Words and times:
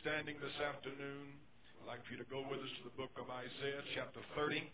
standing 0.00 0.40
this 0.40 0.56
afternoon, 0.64 1.36
I'd 1.82 1.88
like 1.90 2.00
for 2.08 2.16
you 2.16 2.22
to 2.24 2.30
go 2.32 2.40
with 2.48 2.64
us 2.64 2.72
to 2.80 2.82
the 2.88 2.96
book 2.96 3.12
of 3.20 3.28
Isaiah, 3.28 3.84
chapter 3.92 4.24
30. 4.32 4.64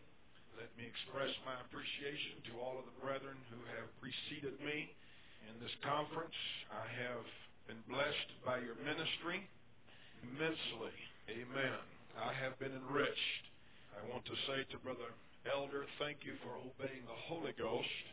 Let 0.54 0.70
me 0.78 0.86
express 0.86 1.32
my 1.42 1.58
appreciation 1.66 2.38
to 2.46 2.62
all 2.62 2.78
of 2.78 2.86
the 2.86 2.94
brethren 3.02 3.34
who 3.50 3.58
have 3.74 3.90
preceded 3.98 4.54
me 4.62 4.94
in 5.50 5.54
this 5.58 5.74
conference. 5.82 6.36
I 6.70 6.86
have 7.02 7.26
been 7.66 7.82
blessed 7.90 8.30
by 8.46 8.62
your 8.62 8.78
ministry 8.86 9.42
immensely. 10.22 10.94
Amen. 11.26 11.82
I 12.14 12.30
have 12.38 12.54
been 12.62 12.78
enriched. 12.78 13.42
I 13.98 14.06
want 14.06 14.22
to 14.30 14.36
say 14.46 14.62
to 14.70 14.76
Brother 14.86 15.10
Elder, 15.50 15.82
thank 15.98 16.22
you 16.22 16.38
for 16.46 16.54
obeying 16.62 17.02
the 17.10 17.20
Holy 17.26 17.56
Ghost. 17.58 18.04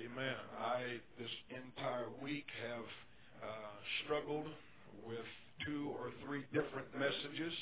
Amen. 0.00 0.40
I, 0.56 1.02
this 1.20 1.34
entire 1.52 2.08
week, 2.24 2.48
have 2.72 2.88
uh, 3.44 3.76
struggled 4.04 4.48
with 5.04 5.28
two 5.62 5.94
or 5.98 6.10
three 6.26 6.42
different 6.52 6.88
messages, 6.98 7.54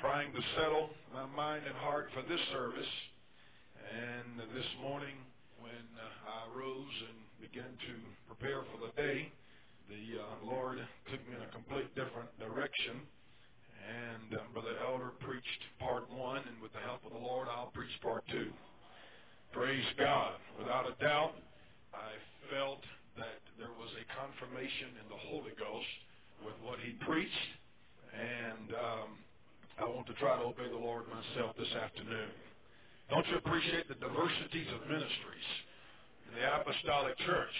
trying 0.00 0.32
to 0.32 0.40
settle 0.56 0.90
my 1.12 1.26
mind 1.26 1.64
and 1.66 1.76
heart 1.76 2.08
for 2.14 2.22
this 2.22 2.40
service. 2.52 2.92
And 3.76 4.40
this 4.56 4.70
morning, 4.80 5.16
when 5.60 5.84
uh, 5.98 6.32
I 6.32 6.40
rose 6.56 6.96
and 7.12 7.18
began 7.42 7.68
to 7.68 7.94
prepare 8.26 8.64
for 8.72 8.78
the 8.86 8.92
day, 8.96 9.30
the 9.90 10.22
uh, 10.22 10.48
Lord 10.48 10.78
took 11.10 11.20
me 11.28 11.36
in 11.36 11.42
a 11.42 11.50
complete 11.52 11.92
different 11.94 12.32
direction. 12.38 13.04
And 13.82 14.38
um, 14.38 14.46
Brother 14.54 14.78
Elder 14.86 15.10
preached 15.20 15.62
part 15.82 16.06
one, 16.08 16.40
and 16.46 16.56
with 16.62 16.72
the 16.72 16.80
help 16.86 17.04
of 17.04 17.12
the 17.12 17.18
Lord, 17.18 17.50
I'll 17.50 17.74
preach 17.74 17.92
part 18.00 18.22
two. 18.30 18.48
Praise 19.52 19.84
God. 19.98 20.38
Without 20.56 20.86
a 20.86 20.96
doubt, 21.02 21.34
I 21.92 22.16
felt 22.48 22.80
that 23.18 23.42
there 23.58 23.74
was 23.76 23.90
a 23.98 24.04
confirmation 24.16 24.96
in 24.96 25.06
the 25.12 25.20
Holy 25.28 25.52
Ghost 25.58 25.92
with 26.44 26.58
what 26.62 26.78
he 26.80 26.92
preached, 27.06 27.48
and 28.12 28.68
um, 28.74 29.08
I 29.80 29.84
want 29.88 30.06
to 30.06 30.16
try 30.20 30.36
to 30.38 30.44
obey 30.44 30.68
the 30.68 30.78
Lord 30.78 31.04
myself 31.08 31.56
this 31.56 31.70
afternoon. 31.74 32.30
Don't 33.10 33.26
you 33.28 33.36
appreciate 33.36 33.88
the 33.88 33.98
diversities 33.98 34.68
of 34.74 34.88
ministries 34.88 35.48
in 36.28 36.40
the 36.40 36.44
apostolic 36.46 37.18
church? 37.26 37.56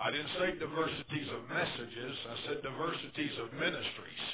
I 0.00 0.10
didn't 0.10 0.32
say 0.40 0.56
diversities 0.56 1.28
of 1.28 1.44
messages. 1.52 2.14
I 2.24 2.36
said 2.48 2.56
diversities 2.62 3.36
of 3.36 3.52
ministries. 3.52 4.24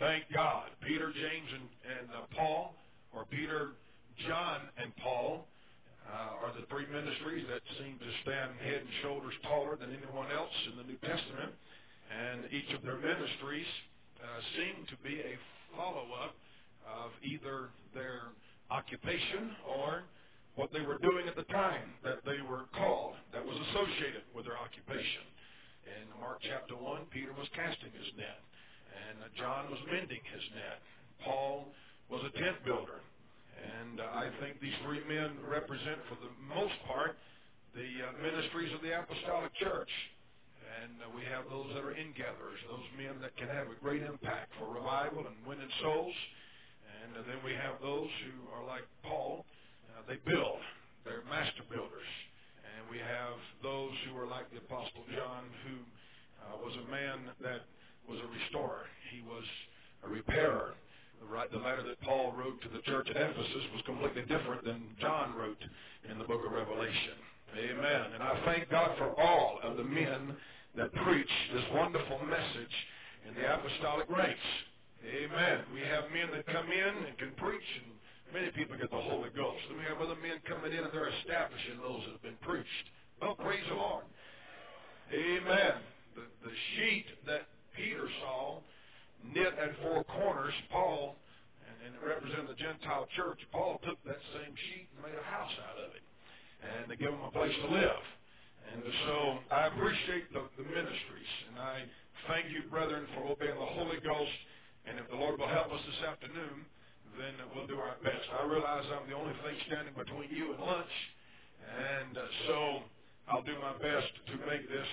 Thank 0.00 0.24
God. 0.32 0.72
Peter, 0.82 1.12
James, 1.12 1.50
and, 1.54 1.66
and 1.94 2.06
uh, 2.10 2.26
Paul, 2.34 2.74
or 3.14 3.28
Peter, 3.30 3.76
John, 4.26 4.66
and 4.80 4.90
Paul, 4.96 5.46
uh, 6.10 6.42
are 6.42 6.52
the 6.58 6.66
three 6.66 6.88
ministries 6.90 7.46
that 7.46 7.62
seem 7.78 8.00
to 8.00 8.10
stand 8.26 8.50
head 8.64 8.82
and 8.82 8.92
shoulders 9.02 9.36
taller 9.46 9.76
than 9.76 9.94
anyone 9.94 10.32
else 10.34 10.56
in 10.72 10.74
the 10.80 10.86
New 10.88 10.98
Testament. 11.06 11.54
And 12.10 12.50
each 12.50 12.74
of 12.74 12.82
their 12.82 12.98
ministries 12.98 13.70
uh, 14.18 14.40
seem 14.58 14.86
to 14.90 14.96
be 15.06 15.22
a 15.22 15.38
follow-up 15.76 16.34
of 16.84 17.10
either 17.22 17.70
their 17.94 18.34
occupation 18.70 19.54
or 19.66 20.02
what 20.58 20.72
they 20.74 20.82
were 20.82 20.98
doing 20.98 21.28
at 21.30 21.36
the 21.38 21.46
time 21.54 21.94
that 22.02 22.20
they 22.26 22.42
were 22.42 22.66
called, 22.74 23.14
that 23.32 23.44
was 23.44 23.54
associated 23.70 24.26
with 24.34 24.44
their 24.44 24.58
occupation. 24.58 25.22
In 25.86 26.04
Mark 26.20 26.42
chapter 26.42 26.74
1, 26.74 27.08
Peter 27.14 27.32
was 27.32 27.48
casting 27.54 27.94
his 27.94 28.10
net, 28.18 28.42
and 28.92 29.16
uh, 29.22 29.30
John 29.38 29.70
was 29.70 29.78
mending 29.86 30.20
his 30.34 30.44
net. 30.54 30.78
Paul 31.24 31.70
was 32.10 32.22
a 32.26 32.32
tent 32.36 32.58
builder, 32.66 33.00
and 33.56 34.02
uh, 34.02 34.10
I 34.12 34.28
think 34.42 34.58
these 34.60 34.76
three 34.84 35.00
men 35.06 35.38
represent, 35.46 36.02
for 36.10 36.18
the 36.18 36.32
most 36.50 36.74
part, 36.86 37.14
the 37.74 37.86
uh, 37.86 38.10
ministries 38.18 38.74
of 38.74 38.82
the 38.82 38.92
apostolic 38.92 39.54
church. 39.62 39.90
And 40.70 41.02
uh, 41.02 41.10
we 41.10 41.26
have 41.26 41.50
those 41.50 41.66
that 41.74 41.82
are 41.82 41.96
in-gatherers, 41.96 42.60
those 42.70 42.86
men 42.94 43.18
that 43.20 43.34
can 43.34 43.50
have 43.50 43.66
a 43.66 43.76
great 43.82 44.06
impact 44.06 44.54
for 44.58 44.70
revival 44.70 45.26
and 45.26 45.36
winning 45.42 45.70
souls. 45.82 46.14
And 47.02 47.18
uh, 47.18 47.26
then 47.26 47.42
we 47.42 47.52
have 47.58 47.82
those 47.82 48.10
who 48.26 48.36
are 48.54 48.62
like 48.66 48.86
Paul. 49.02 49.44
Uh, 49.90 50.06
they 50.06 50.22
build. 50.22 50.62
They're 51.02 51.26
master 51.26 51.66
builders. 51.66 52.10
And 52.62 52.86
we 52.86 53.02
have 53.02 53.36
those 53.66 53.92
who 54.06 54.14
are 54.14 54.30
like 54.30 54.46
the 54.54 54.62
Apostle 54.62 55.04
John, 55.10 55.42
who 55.66 55.76
uh, 56.44 56.56
was 56.62 56.74
a 56.78 56.86
man 56.90 57.28
that 57.42 57.66
was 58.08 58.22
a 58.22 58.28
restorer. 58.30 58.86
He 59.10 59.20
was 59.26 59.44
a 60.06 60.08
repairer. 60.08 60.78
Right, 61.20 61.52
the 61.52 61.58
letter 61.58 61.82
that 61.84 62.00
Paul 62.00 62.32
wrote 62.32 62.62
to 62.62 62.68
the 62.72 62.80
church 62.88 63.06
at 63.10 63.16
Ephesus 63.16 63.64
was 63.76 63.82
completely 63.84 64.22
different 64.22 64.64
than 64.64 64.80
John 65.00 65.34
wrote 65.36 65.60
in 66.10 66.18
the 66.18 66.24
book 66.24 66.40
of 66.46 66.50
Revelation. 66.50 67.12
Amen. 67.58 68.02
And 68.14 68.22
I 68.22 68.40
thank 68.46 68.70
God 68.70 68.96
for 68.96 69.12
all 69.20 69.60
of 69.62 69.76
the 69.76 69.84
men 69.84 70.34
that 70.76 70.92
preach 71.02 71.34
this 71.54 71.64
wonderful 71.74 72.20
message 72.26 72.76
in 73.26 73.34
the 73.34 73.44
apostolic 73.46 74.08
ranks. 74.10 74.48
Amen. 75.02 75.64
We 75.72 75.80
have 75.80 76.12
men 76.12 76.28
that 76.36 76.46
come 76.46 76.68
in 76.70 76.94
and 77.08 77.16
can 77.18 77.32
preach, 77.36 77.68
and 77.82 77.90
many 78.34 78.50
people 78.52 78.76
get 78.76 78.90
the 78.90 79.00
Holy 79.00 79.30
Ghost. 79.34 79.64
Then 79.68 79.78
we 79.78 79.88
have 79.88 79.98
other 79.98 80.18
men 80.20 80.38
coming 80.46 80.72
in 80.72 80.84
and 80.84 80.92
they're 80.92 81.10
establishing 81.24 81.80
those 81.80 82.04
that 82.06 82.12
have 82.20 82.26
been 82.26 82.40
preached. 82.44 82.86
Well, 83.20 83.34
praise 83.34 83.64
the 83.68 83.74
Lord. 83.74 84.04
Amen. 85.10 85.74
The, 86.14 86.24
the 86.44 86.54
sheet 86.76 87.06
that 87.26 87.48
Peter 87.74 88.06
saw 88.22 88.60
knit 89.34 89.54
at 89.58 89.74
four 89.82 90.04
corners, 90.04 90.54
Paul, 90.70 91.16
and, 91.66 91.74
and 91.86 91.90
it 91.96 92.02
represented 92.06 92.48
the 92.48 92.60
Gentile 92.60 93.08
church, 93.16 93.40
Paul 93.52 93.80
took 93.84 93.98
that 94.04 94.20
same 94.36 94.54
sheet 94.70 94.88
and 94.94 95.02
made 95.02 95.18
a 95.18 95.26
house 95.26 95.52
out 95.66 95.78
of 95.82 95.90
it. 95.96 96.04
And 96.60 96.88
to 96.92 96.96
give 96.96 97.10
them 97.10 97.24
a 97.24 97.32
place 97.32 97.56
to 97.66 97.68
live. 97.72 98.04
And 98.68 98.82
so 99.06 99.16
I 99.50 99.66
appreciate 99.72 100.30
the, 100.32 100.44
the 100.60 100.66
ministries, 100.68 101.32
and 101.50 101.56
I 101.58 101.76
thank 102.28 102.52
you, 102.52 102.68
brethren, 102.70 103.06
for 103.16 103.26
obeying 103.32 103.56
the 103.56 103.72
Holy 103.76 103.98
Ghost. 104.04 104.36
And 104.86 104.98
if 104.98 105.08
the 105.10 105.16
Lord 105.16 105.38
will 105.40 105.50
help 105.50 105.72
us 105.72 105.82
this 105.84 106.00
afternoon, 106.06 106.64
then 107.18 107.34
we'll 107.52 107.66
do 107.66 107.76
our 107.76 107.96
best. 108.04 108.24
I 108.32 108.46
realize 108.46 108.84
I'm 108.88 109.08
the 109.10 109.16
only 109.16 109.34
thing 109.44 109.56
standing 109.66 109.94
between 109.96 110.30
you 110.30 110.54
and 110.54 110.60
lunch, 110.62 110.94
and 111.66 112.16
uh, 112.16 112.24
so 112.46 112.56
I'll 113.28 113.44
do 113.44 113.56
my 113.60 113.74
best 113.82 114.08
to 114.32 114.34
make 114.48 114.64
this 114.70 114.90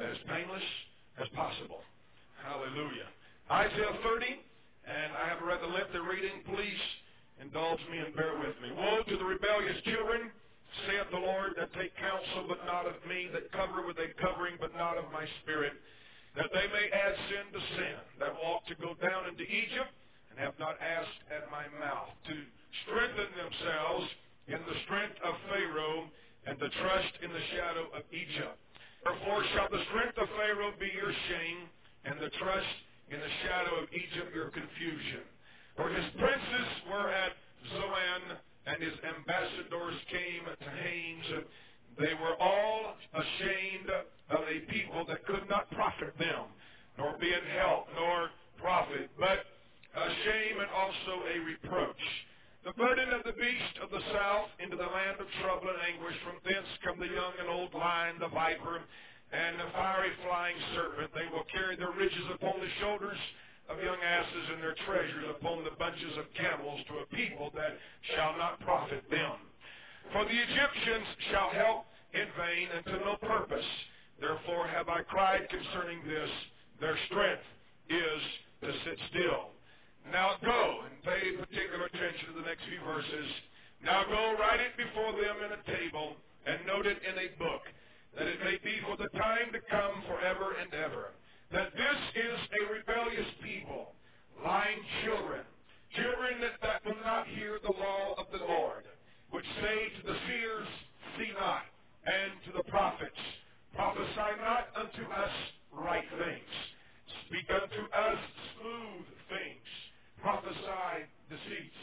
as 0.00 0.16
painless 0.26 0.66
as 1.20 1.28
possible. 1.36 1.84
Hallelujah. 2.42 3.08
Isaiah 3.52 3.96
30, 4.02 4.40
and 4.88 5.10
I 5.14 5.28
have 5.28 5.42
a 5.42 5.46
rather 5.46 5.68
lengthy 5.68 6.00
reading. 6.00 6.42
Please 6.48 6.82
indulge 7.38 7.80
me 7.92 7.98
and 8.00 8.14
bear 8.16 8.38
with 8.40 8.56
me. 8.64 8.72
Woe 8.74 9.04
to 9.06 9.16
the 9.16 9.28
rebellious 9.28 9.78
children 9.84 10.32
saith 10.86 11.10
the 11.10 11.18
Lord, 11.18 11.54
that 11.58 11.72
take 11.74 11.94
counsel, 11.96 12.46
but 12.48 12.64
not 12.66 12.86
of 12.86 12.96
me, 13.06 13.28
that 13.32 13.50
cover 13.52 13.86
with 13.86 13.98
a 13.98 14.10
covering, 14.20 14.56
but 14.60 14.74
not 14.74 14.98
of 14.98 15.10
my 15.12 15.26
spirit, 15.42 15.74
that 16.36 16.50
they 16.54 16.66
may 16.70 16.86
add 16.94 17.14
sin 17.28 17.46
to 17.52 17.60
sin, 17.76 17.98
that 18.18 18.34
walk 18.38 18.66
to 18.70 18.76
go 18.78 18.94
down 19.02 19.26
into 19.26 19.42
Egypt, 19.42 19.90
and 20.30 20.38
have 20.38 20.54
not 20.62 20.78
asked 20.78 21.20
at 21.34 21.50
my 21.50 21.66
mouth, 21.82 22.14
to 22.30 22.36
strengthen 22.86 23.30
themselves 23.34 24.06
in 24.46 24.60
the 24.62 24.78
strength 24.86 25.18
of 25.26 25.34
Pharaoh, 25.50 26.06
and 26.46 26.56
to 26.58 26.68
trust 26.80 27.12
in 27.20 27.30
the 27.34 27.46
shadow 27.52 27.90
of 27.92 28.06
Egypt. 28.14 28.56
Therefore 29.04 29.42
shall 29.52 29.68
the 29.68 29.84
strength 29.90 30.16
of 30.18 30.28
Pharaoh 30.38 30.72
be 30.78 30.90
your 30.94 31.12
shame, 31.28 31.66
and 32.04 32.16
the 32.20 32.30
trust 32.38 32.76
in 33.10 33.18
the 33.18 33.34
shadow 33.44 33.82
of 33.82 33.92
Egypt 33.92 34.30
your 34.34 34.54
confusion. 34.54 35.26
For 35.76 35.90
his 35.90 36.06
princes 36.16 36.68
were 36.88 37.10
at 37.10 37.32
Zoan, 37.74 38.22
and 38.70 38.82
his 38.82 38.94
ambassadors 39.02 39.98
came 40.10 40.44
to 40.46 40.68
Hanes. 40.70 41.28
They 41.98 42.14
were 42.14 42.38
all 42.38 42.94
ashamed 43.14 43.90
of 44.30 44.40
a 44.46 44.58
people 44.70 45.04
that 45.08 45.26
could 45.26 45.48
not 45.50 45.70
profit 45.72 46.14
them, 46.18 46.46
nor 46.98 47.18
be 47.18 47.32
an 47.32 47.46
help, 47.58 47.86
nor 47.98 48.30
profit, 48.62 49.10
but 49.18 49.42
a 49.96 50.08
shame 50.22 50.60
and 50.62 50.70
also 50.70 51.26
a 51.26 51.36
reproach. 51.42 52.04
The 52.62 52.76
burden 52.76 53.10
of 53.10 53.24
the 53.24 53.34
beast 53.34 53.76
of 53.82 53.90
the 53.90 54.04
south 54.12 54.52
into 54.62 54.76
the 54.76 54.86
land 54.86 55.18
of 55.18 55.26
trouble 55.42 55.66
and 55.66 55.80
anguish. 55.90 56.14
From 56.22 56.38
thence 56.44 56.68
come 56.84 57.00
the 57.00 57.10
young 57.10 57.34
and 57.40 57.48
old 57.48 57.74
lion, 57.74 58.20
the 58.20 58.28
viper, 58.28 58.84
and 59.32 59.58
the 59.58 59.72
fiery 59.72 60.12
flying 60.22 60.56
serpent. 60.76 61.10
They 61.16 61.26
will 61.32 61.48
carry 61.50 61.74
their 61.74 61.90
riches 61.96 62.26
upon 62.36 62.60
the 62.60 62.70
shoulders 62.78 63.18
of 63.70 63.78
young 63.78 64.02
asses 64.02 64.44
and 64.50 64.58
their 64.58 64.74
treasures 64.82 65.30
upon 65.30 65.62
the 65.62 65.70
bunches 65.78 66.18
of 66.18 66.26
camels 66.34 66.82
to 66.90 67.06
a 67.06 67.06
people 67.14 67.54
that 67.54 67.78
shall 68.14 68.34
not 68.34 68.58
profit 68.66 69.06
them. 69.10 69.38
For 70.10 70.26
the 70.26 70.34
Egyptians 70.34 71.06
shall 71.30 71.50
help 71.54 71.86
in 72.10 72.26
vain 72.34 72.66
and 72.74 72.84
to 72.90 72.96
no 73.06 73.14
purpose. 73.22 73.70
Therefore 74.18 74.66
have 74.66 74.90
I 74.90 75.06
cried 75.06 75.46
concerning 75.46 76.02
this. 76.02 76.30
Their 76.82 76.98
strength 77.06 77.46
is 77.86 78.20
to 78.66 78.70
sit 78.82 78.98
still. 79.14 79.54
Now 80.10 80.34
go 80.42 80.82
and 80.90 80.94
pay 81.06 81.38
particular 81.38 81.86
attention 81.86 82.34
to 82.34 82.42
the 82.42 82.46
next 82.50 82.66
few 82.66 82.82
verses. 82.82 83.28
Now 83.86 84.02
go 84.02 84.34
write 84.34 84.58
it 84.58 84.74
before 84.74 85.14
them 85.14 85.46
in 85.46 85.54
a 85.54 85.62
table 85.78 86.18
and 86.44 86.66
note 86.66 86.90
it 86.90 86.98
in 87.06 87.14
a 87.14 87.30
book, 87.38 87.62
that 88.18 88.26
it 88.26 88.42
may 88.42 88.58
be 88.66 88.82
for 88.82 88.98
the 88.98 89.12
time 89.14 89.54
to 89.54 89.60
come 89.70 90.02
forever 90.10 90.58
and 90.58 90.74
ever 90.74 91.14
that 91.52 91.72
this 91.74 92.00
is 92.14 92.38
a 92.62 92.72
rebellious 92.72 93.26
people, 93.42 93.94
lying 94.44 94.78
children, 95.04 95.42
children 95.96 96.40
that, 96.40 96.56
that 96.62 96.84
will 96.84 97.00
not 97.04 97.26
hear 97.28 97.58
the 97.62 97.74
law 97.74 98.14
of 98.18 98.26
the 98.32 98.44
Lord, 98.46 98.84
which 99.30 99.46
say 99.60 99.78
to 100.00 100.02
the 100.06 100.18
seers, 100.26 100.68
See 101.18 101.32
not, 101.34 101.66
and 102.06 102.32
to 102.46 102.52
the 102.56 102.64
prophets, 102.70 103.18
Prophesy 103.74 104.30
not 104.42 104.70
unto 104.74 105.04
us 105.10 105.34
right 105.72 106.06
things. 106.18 106.54
Speak 107.26 107.46
unto 107.50 107.82
us 107.90 108.20
smooth 108.58 109.06
things. 109.30 109.66
Prophesy 110.22 111.06
deceits. 111.30 111.80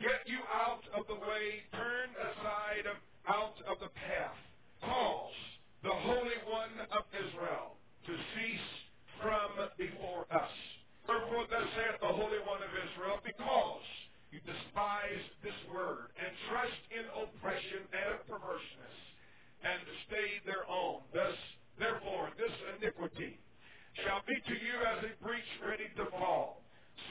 Get 0.00 0.24
you 0.26 0.40
out 0.52 0.84
of 0.96 1.06
the 1.08 1.16
way. 1.16 1.64
Turn 1.72 2.08
aside 2.12 2.86
out 3.28 3.56
of 3.68 3.80
the 3.80 3.88
path. 3.96 4.36
Calls 4.84 5.32
the 5.82 5.92
Holy 5.92 6.38
One 6.44 6.76
of 6.92 7.04
Israel 7.16 7.76
to 8.06 8.12
cease 8.12 8.83
from 9.24 9.56
before 9.80 10.28
us. 10.28 10.52
Therefore, 11.08 11.48
thus 11.48 11.64
saith 11.80 11.96
the 11.96 12.12
Holy 12.12 12.44
One 12.44 12.60
of 12.60 12.68
Israel, 12.76 13.24
because 13.24 13.88
you 14.28 14.44
despise 14.44 15.24
this 15.40 15.56
word 15.72 16.12
and 16.20 16.28
trust 16.52 16.80
in 16.92 17.08
oppression 17.24 17.88
and 17.88 18.20
perverseness, 18.28 18.98
and 19.64 19.80
stay 20.04 20.44
their 20.44 20.68
own. 20.68 21.00
Thus, 21.16 21.32
therefore, 21.80 22.36
this 22.36 22.52
iniquity 22.76 23.40
shall 24.04 24.20
be 24.28 24.36
to 24.36 24.56
you 24.60 24.76
as 24.92 25.08
a 25.08 25.12
breach 25.24 25.52
ready 25.64 25.88
to 25.96 26.04
fall, 26.20 26.60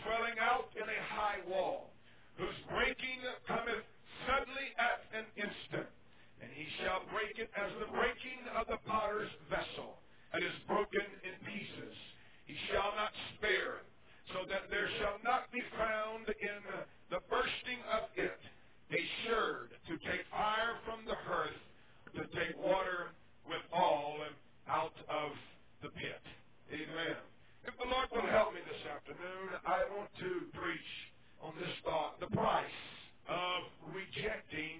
swelling 0.06 0.38
out 0.38 0.70
in 0.78 0.86
a 0.86 1.02
high 1.18 1.42
wall, 1.50 1.98
whose 2.38 2.60
breaking 2.70 3.26
cometh 3.50 3.86
suddenly 4.30 4.70
at 4.78 5.02
an 5.18 5.26
instant. 5.34 5.90
And 6.46 6.52
he 6.54 6.70
shall 6.84 7.02
break 7.10 7.42
it 7.42 7.50
as 7.58 7.74
the 7.82 7.90
breaking 7.90 8.46
of 8.54 8.70
the 8.70 8.78
potter's 8.86 9.32
vessel, 9.50 9.98
and 10.34 10.44
is 10.44 10.58
broken 10.68 11.06
in 11.24 11.34
pieces. 11.46 11.96
He 12.46 12.58
shall 12.70 12.92
not 12.98 13.14
spare, 13.38 13.86
so 14.34 14.46
that 14.50 14.68
there 14.70 14.90
shall 15.00 15.22
not 15.24 15.50
be 15.54 15.62
found 15.78 16.28
in 16.28 16.62
the 17.10 17.22
bursting 17.30 17.82
of 17.94 18.10
it 18.18 18.42
a 18.92 19.02
sherd 19.26 19.70
to 19.88 19.94
take 20.10 20.26
fire 20.34 20.78
from 20.86 21.06
the 21.06 21.16
hearth, 21.26 21.62
to 22.18 22.26
take 22.38 22.58
water 22.58 23.14
with 23.48 23.64
all 23.72 24.18
out 24.70 24.98
of 25.10 25.32
the 25.82 25.90
pit. 25.90 26.24
Amen. 26.72 27.18
If 27.66 27.78
the 27.78 27.88
Lord 27.88 28.10
will 28.12 28.30
help 28.30 28.54
me 28.54 28.60
this 28.66 28.84
afternoon, 28.90 29.56
I 29.66 29.86
want 29.96 30.10
to 30.20 30.32
preach 30.58 30.92
on 31.42 31.54
this 31.60 31.74
thought, 31.84 32.20
the 32.20 32.32
price 32.36 32.80
of 33.28 33.94
rejecting 33.94 34.80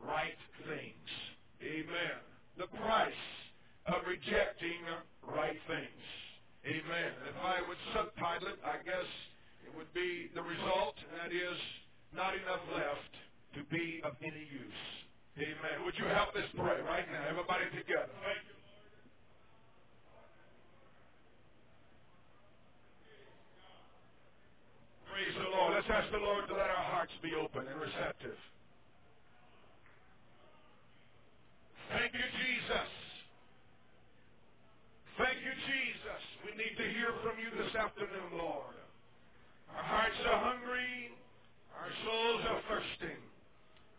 right 0.00 0.40
things. 0.66 1.08
Amen. 1.62 2.18
The 2.58 2.66
price 2.78 3.24
of 3.86 4.06
rejecting 4.06 4.82
right 5.26 5.58
things. 5.66 6.04
Amen. 6.62 7.12
If 7.26 7.36
I 7.42 7.58
would 7.66 7.80
subtitle 7.90 8.54
it, 8.54 8.58
I 8.62 8.78
guess 8.86 9.08
it 9.66 9.72
would 9.74 9.90
be 9.94 10.30
the 10.34 10.42
result, 10.42 10.94
and 11.02 11.18
that 11.18 11.32
is 11.34 11.58
not 12.14 12.34
enough 12.38 12.62
left 12.70 13.12
to 13.58 13.66
be 13.66 14.00
of 14.04 14.14
any 14.22 14.46
use. 14.46 14.82
Amen. 15.38 15.82
Would 15.84 15.96
you 15.98 16.06
help 16.12 16.36
us 16.36 16.46
pray 16.54 16.78
right 16.86 17.08
now? 17.10 17.24
Everybody 17.26 17.66
together. 17.74 18.12
Thank 18.22 18.44
you. 18.46 18.52
Praise 25.12 25.36
the 25.36 25.50
Lord. 25.56 25.74
Let's 25.76 25.90
ask 25.92 26.08
the 26.12 26.22
Lord 26.22 26.48
to 26.48 26.54
let 26.54 26.72
our 26.72 26.88
hearts 26.88 27.12
be 27.20 27.32
open 27.36 27.68
and 27.68 27.78
receptive. 27.80 28.38
Thank 31.92 32.16
you, 32.16 32.24
Jesus. 32.24 32.90
Thank 35.20 35.36
you, 35.44 35.52
Jesus. 35.52 36.22
We 36.48 36.56
need 36.56 36.72
to 36.80 36.86
hear 36.96 37.12
from 37.20 37.36
you 37.36 37.52
this 37.60 37.76
afternoon, 37.76 38.40
Lord. 38.40 38.72
Our 39.76 39.84
hearts 39.84 40.20
are 40.24 40.40
hungry. 40.40 41.12
Our 41.76 41.92
souls 42.08 42.42
are 42.48 42.62
thirsting. 42.72 43.20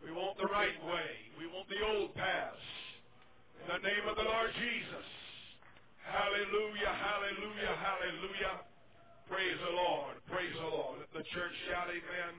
We 0.02 0.10
want 0.10 0.36
the 0.42 0.50
right 0.50 0.76
way. 0.90 1.12
We 1.38 1.46
want 1.46 1.70
the 1.70 1.80
old 1.86 2.18
paths. 2.18 2.66
In 3.62 3.72
the 3.72 3.82
name 3.86 4.06
of 4.10 4.18
the 4.18 4.26
Lord 4.26 4.50
Jesus. 4.58 5.08
Hallelujah, 6.04 6.92
hallelujah, 6.92 7.74
hallelujah. 7.78 8.56
Praise 9.32 9.60
the 9.64 9.76
Lord. 9.80 10.20
Praise 10.28 10.52
the 10.60 10.68
Lord. 10.68 11.00
Let 11.00 11.14
the 11.16 11.26
church 11.32 11.56
shout 11.72 11.88
amen. 11.88 12.34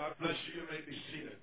God 0.00 0.07
bless 0.20 0.36
you. 0.48 0.62
You 0.62 0.66
may 0.70 0.82
be 0.86 0.96
seated. 1.12 1.37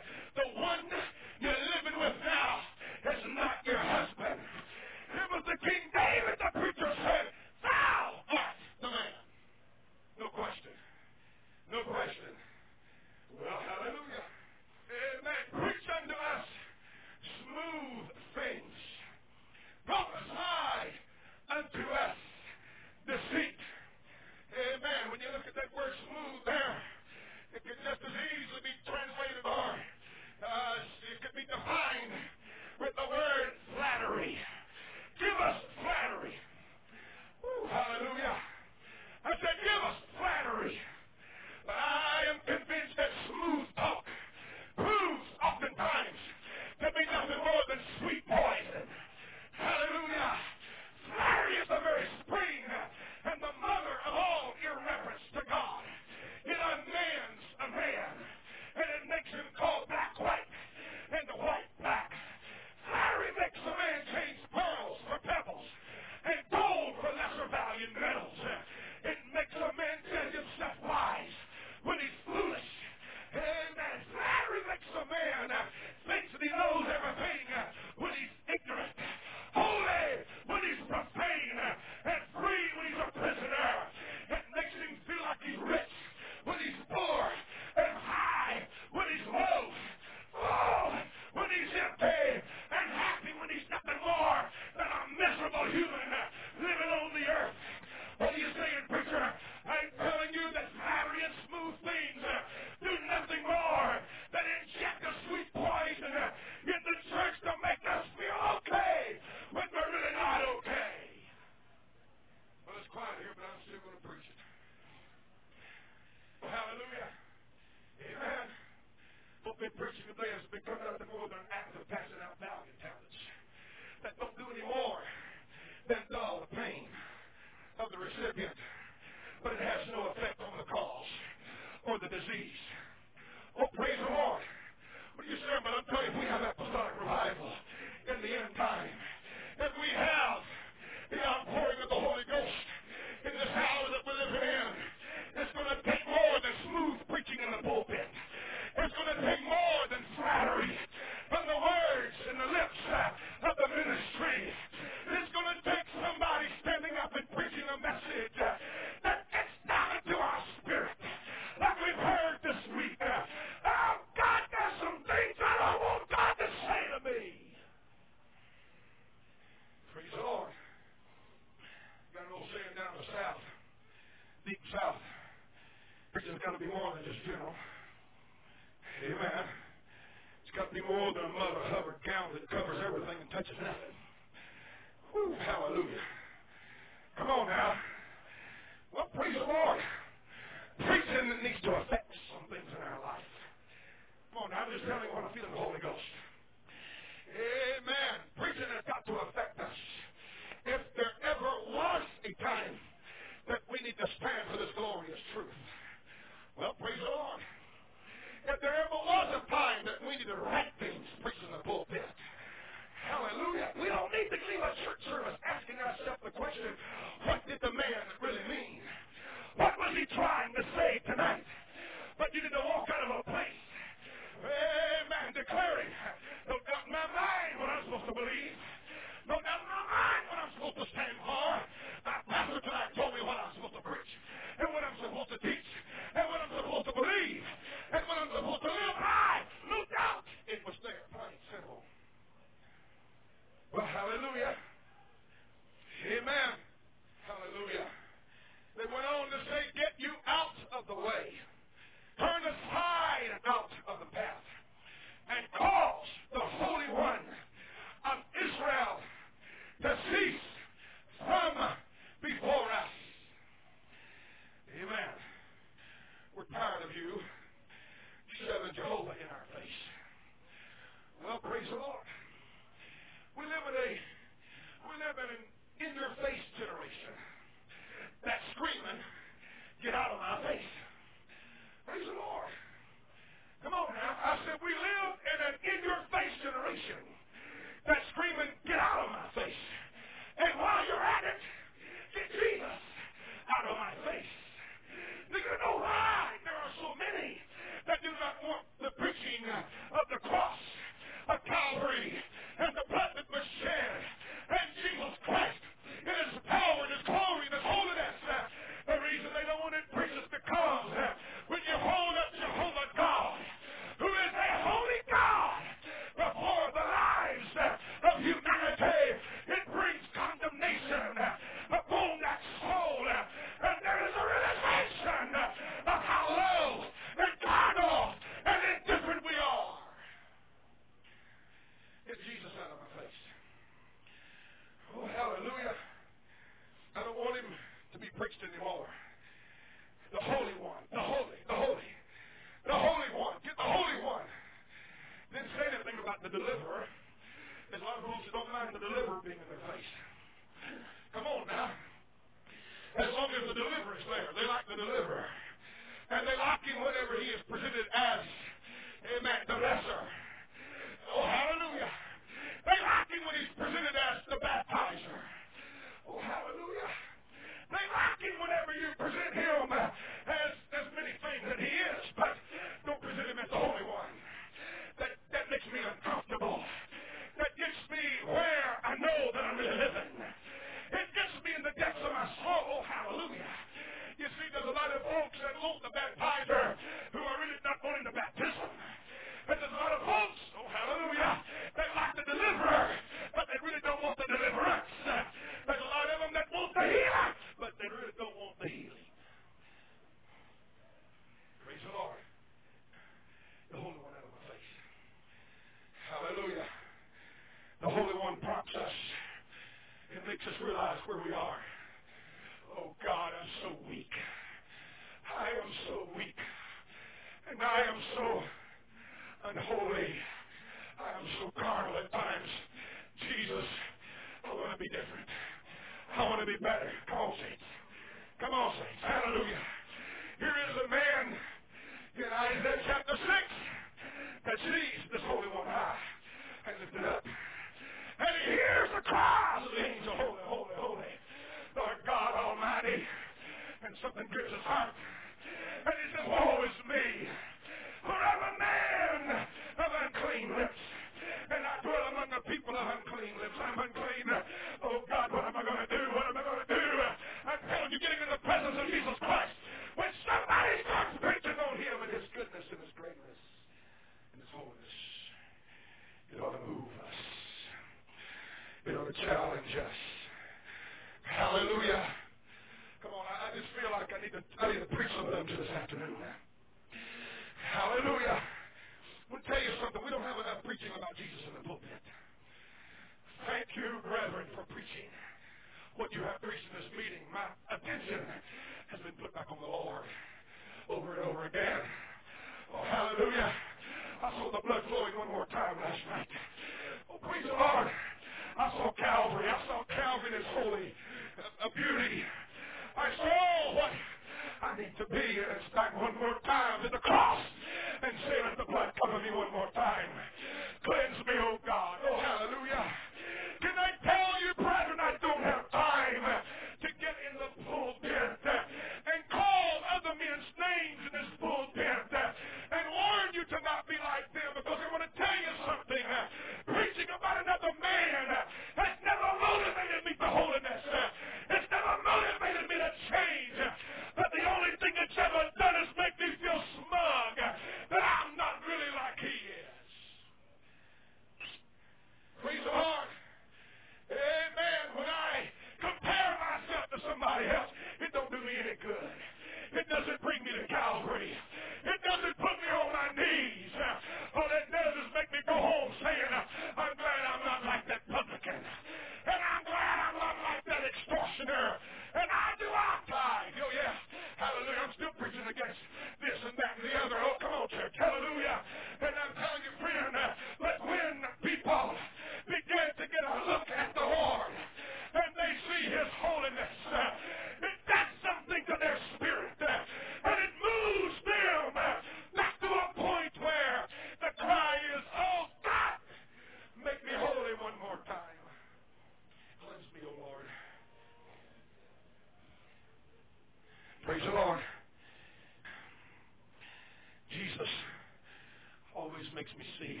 makes 599.44 599.60
me 599.60 599.68
see 599.76 600.00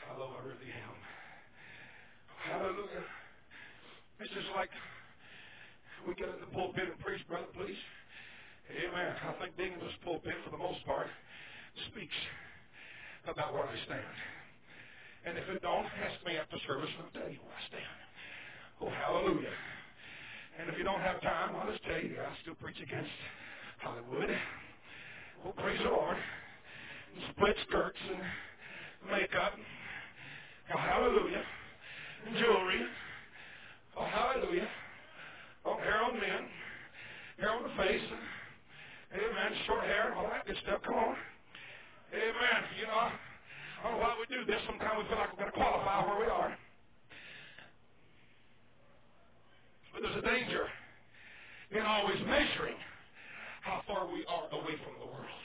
how 0.00 0.16
low 0.16 0.32
I 0.32 0.40
really 0.40 0.72
am. 0.72 0.96
Hallelujah. 2.48 3.04
It's 4.16 4.32
just 4.32 4.48
like 4.56 4.72
we 6.08 6.16
get 6.16 6.32
in 6.32 6.40
the 6.40 6.48
pulpit 6.48 6.88
and 6.88 6.96
preach, 7.04 7.20
brother, 7.28 7.52
please. 7.52 7.76
Amen. 8.72 9.12
I 9.12 9.36
think 9.44 9.60
being 9.60 9.76
in 9.76 9.82
this 9.84 9.92
pulpit, 10.00 10.32
for 10.48 10.56
the 10.56 10.62
most 10.62 10.80
part, 10.88 11.12
speaks 11.92 12.16
about 13.28 13.52
where 13.52 13.68
I 13.68 13.76
stand. 13.84 14.16
And 15.28 15.36
if 15.36 15.44
it 15.52 15.60
don't, 15.60 15.84
ask 16.00 16.16
me 16.24 16.40
after 16.40 16.56
service 16.64 16.88
and 16.96 17.12
I'll 17.12 17.16
tell 17.20 17.28
you 17.28 17.44
where 17.44 17.52
I 17.60 17.64
stand. 17.68 17.98
Oh, 18.80 18.88
hallelujah. 18.88 19.52
And 20.56 20.72
if 20.72 20.80
you 20.80 20.84
don't 20.88 21.04
have 21.04 21.20
time, 21.20 21.60
I'll 21.60 21.68
just 21.68 21.84
tell 21.84 22.00
you, 22.00 22.16
I 22.16 22.32
still 22.40 22.56
preach 22.56 22.80
against 22.80 23.12
it. 23.12 23.39
on 37.60 37.68
the 37.68 37.76
face. 37.76 38.00
Amen. 39.12 39.50
Short 39.66 39.84
hair, 39.84 40.14
all 40.16 40.24
that 40.32 40.46
good 40.46 40.56
stuff. 40.64 40.80
Come 40.84 40.94
on. 40.94 41.16
Amen. 42.14 42.60
You 42.80 42.86
know, 42.88 42.96
I 42.96 43.82
don't 43.84 43.92
know 43.92 44.00
why 44.00 44.16
we 44.16 44.24
do 44.32 44.44
this. 44.48 44.60
Sometimes 44.64 45.04
we 45.04 45.04
feel 45.08 45.18
like 45.18 45.28
we're 45.36 45.44
going 45.44 45.52
to 45.52 45.58
qualify 45.60 46.06
where 46.08 46.20
we 46.24 46.30
are. 46.30 46.56
But 49.92 50.02
there's 50.02 50.16
a 50.16 50.26
danger 50.26 50.64
in 51.70 51.82
always 51.82 52.16
measuring 52.24 52.78
how 53.62 53.82
far 53.86 54.06
we 54.08 54.24
are 54.24 54.48
away 54.56 54.78
from 54.80 54.94
the 54.96 55.08
world. 55.10 55.44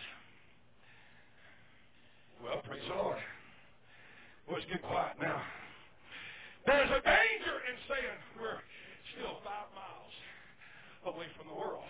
Well, 2.43 2.61
praise 2.63 2.85
the 2.87 2.95
Lord. 2.95 3.17
Let's 4.47 4.65
get 4.71 4.81
quiet 4.83 5.17
now. 5.19 5.41
There's 6.65 6.89
a 6.89 7.01
danger 7.01 7.55
in 7.65 7.75
saying 7.89 8.17
we're 8.39 8.61
still 9.17 9.41
five 9.43 9.69
miles 9.73 10.15
away 11.05 11.25
from 11.37 11.49
the 11.49 11.57
world. 11.57 11.85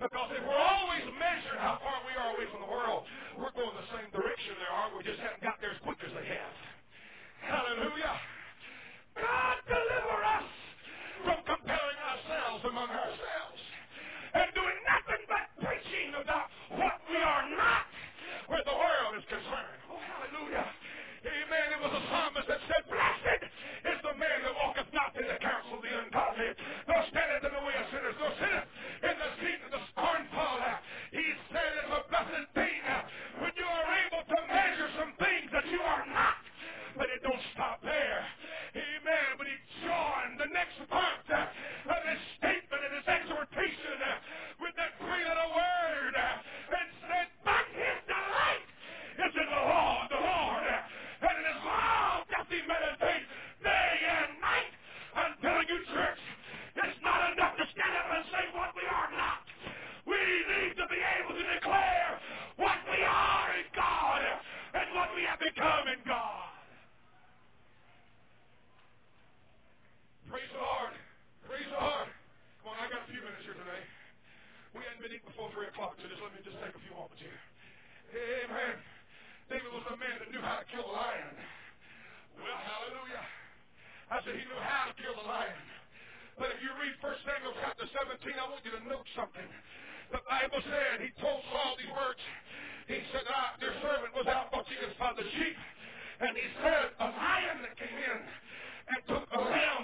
Because 0.00 0.28
if 0.32 0.42
we're 0.44 0.64
always 0.64 1.04
measuring 1.18 1.60
how 1.60 1.78
far 1.82 1.98
we 2.06 2.12
are 2.16 2.30
away 2.36 2.46
from 2.50 2.64
the 2.64 2.70
world, 2.70 3.04
we're 3.36 3.54
going 3.54 3.74
the 3.76 3.88
same 3.92 4.08
direction 4.12 4.56
they 4.56 4.70
are. 4.70 4.86
We 4.94 5.02
just 5.04 5.20
haven't 5.20 5.42
got 5.42 5.60
there 5.60 5.72
as 5.72 5.80
quick 5.82 5.98
as 6.04 6.12
they 6.12 6.26
have. 6.28 6.54
Hallelujah. 7.42 8.16
God 9.18 9.56
deliver 9.66 10.18
us 10.24 10.50
from 11.24 11.38
comparing 11.44 11.98
ourselves 12.00 12.62
among 12.68 12.88
ourselves 12.88 13.60
and 14.32 14.48
doing 14.56 14.78
nothing 14.88 15.22
but 15.28 15.44
preaching 15.60 16.16
about 16.16 16.48
what 16.76 16.96
we 17.08 17.18
are 17.20 17.46
not 17.56 17.84
where 18.52 18.64
the 18.68 18.76
world 18.76 19.12
is 19.16 19.24
concerned. 19.32 19.80
Oh, 19.88 19.96
hallelujah. 19.96 20.66
Amen. 21.24 21.66
It 21.72 21.80
was 21.80 21.92
a 21.96 22.02
psalmist 22.12 22.46
that 22.52 22.60
said, 22.68 22.82
Blessed 22.84 23.42
is 23.88 23.98
the 24.04 24.14
man 24.20 24.38
that 24.44 24.54
walketh 24.60 24.92
not 24.92 25.16
in 25.16 25.24
the 25.24 25.40
counsel 25.40 25.78
of 25.78 25.82
the 25.82 25.88
ungodly, 25.88 26.52
nor 26.84 27.00
standeth 27.08 27.48
in 27.48 27.52
the 27.56 27.64
way 27.64 27.74
of 27.80 27.86
sinners, 27.88 28.16
nor 28.20 28.28
sinneth 28.36 28.51
Hot 40.92 41.48
Amen. 78.22 78.78
David 79.50 79.70
was 79.74 79.82
a 79.90 79.98
man 79.98 80.16
that 80.22 80.30
knew 80.30 80.38
how 80.38 80.62
to 80.62 80.66
kill 80.70 80.86
a 80.86 80.94
lion. 80.94 81.34
Well, 82.38 82.60
hallelujah. 82.62 83.26
I 84.14 84.22
said 84.22 84.38
he 84.38 84.46
knew 84.46 84.62
how 84.62 84.86
to 84.86 84.94
kill 84.94 85.18
a 85.18 85.26
lion. 85.26 85.62
But 86.38 86.54
if 86.54 86.62
you 86.62 86.70
read 86.78 86.94
1 87.02 87.26
Samuel 87.26 87.50
chapter 87.58 87.82
17, 87.82 88.22
I 88.38 88.46
want 88.46 88.62
you 88.62 88.78
to 88.78 88.82
note 88.86 89.04
something. 89.18 89.44
The 90.14 90.22
Bible 90.22 90.62
said, 90.70 91.02
he 91.02 91.10
told 91.18 91.42
Saul 91.50 91.74
these 91.74 91.90
words. 91.90 92.22
He 92.86 93.02
said, 93.10 93.26
ah, 93.26 93.58
your 93.58 93.74
servant 93.82 94.14
was 94.14 94.30
out 94.30 94.54
watching 94.54 94.78
his 94.78 94.94
father's 95.02 95.28
sheep. 95.34 95.58
And 96.22 96.38
he 96.38 96.46
said, 96.62 96.94
a 97.02 97.08
lion 97.10 97.58
that 97.66 97.74
came 97.74 97.98
in 97.98 98.18
and 98.86 98.98
took 99.10 99.26
a 99.34 99.40
lamb 99.42 99.82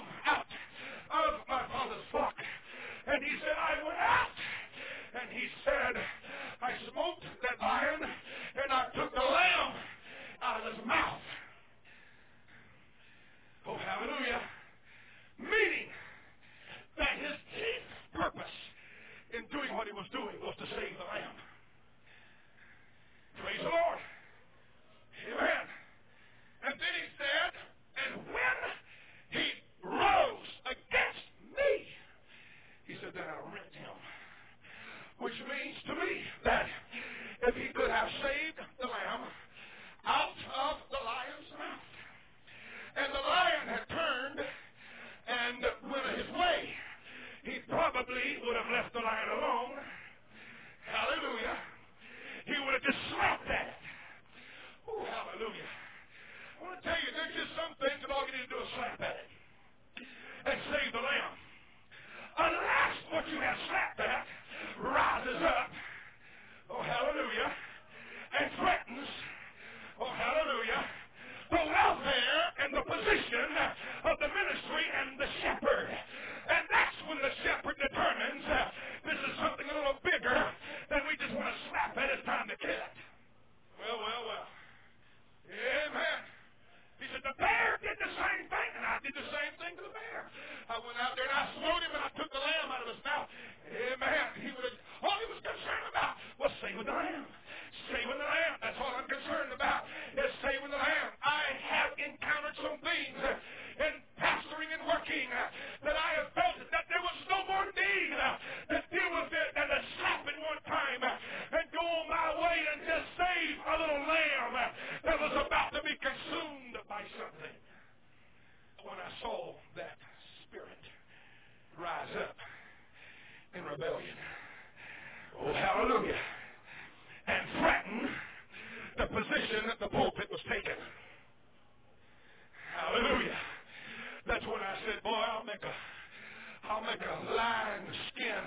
I'll 136.79 136.87
make 136.87 137.03
a 137.03 137.35
lion 137.35 137.83
skin, 138.07 138.43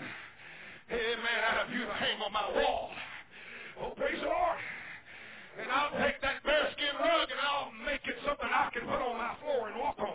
amen, 0.88 1.40
out 1.52 1.68
of 1.68 1.68
you 1.68 1.84
to 1.84 1.92
hang 2.00 2.16
on 2.24 2.32
my 2.32 2.48
wall. 2.64 2.88
Oh, 3.76 3.92
praise 3.92 4.16
the 4.16 4.24
Lord. 4.24 4.56
And 5.60 5.68
I'll 5.68 5.92
take 6.00 6.16
that 6.24 6.40
bearskin 6.40 6.96
rug 6.96 7.28
and 7.28 7.36
I'll 7.44 7.76
make 7.84 8.00
it 8.08 8.16
something 8.24 8.48
I 8.48 8.72
can 8.72 8.88
put 8.88 9.04
on 9.04 9.20
my 9.20 9.36
floor 9.44 9.68
and 9.68 9.76
walk 9.76 10.00
on. 10.00 10.11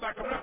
back. 0.00 0.16
I'm 0.18 0.30
not 0.30 0.35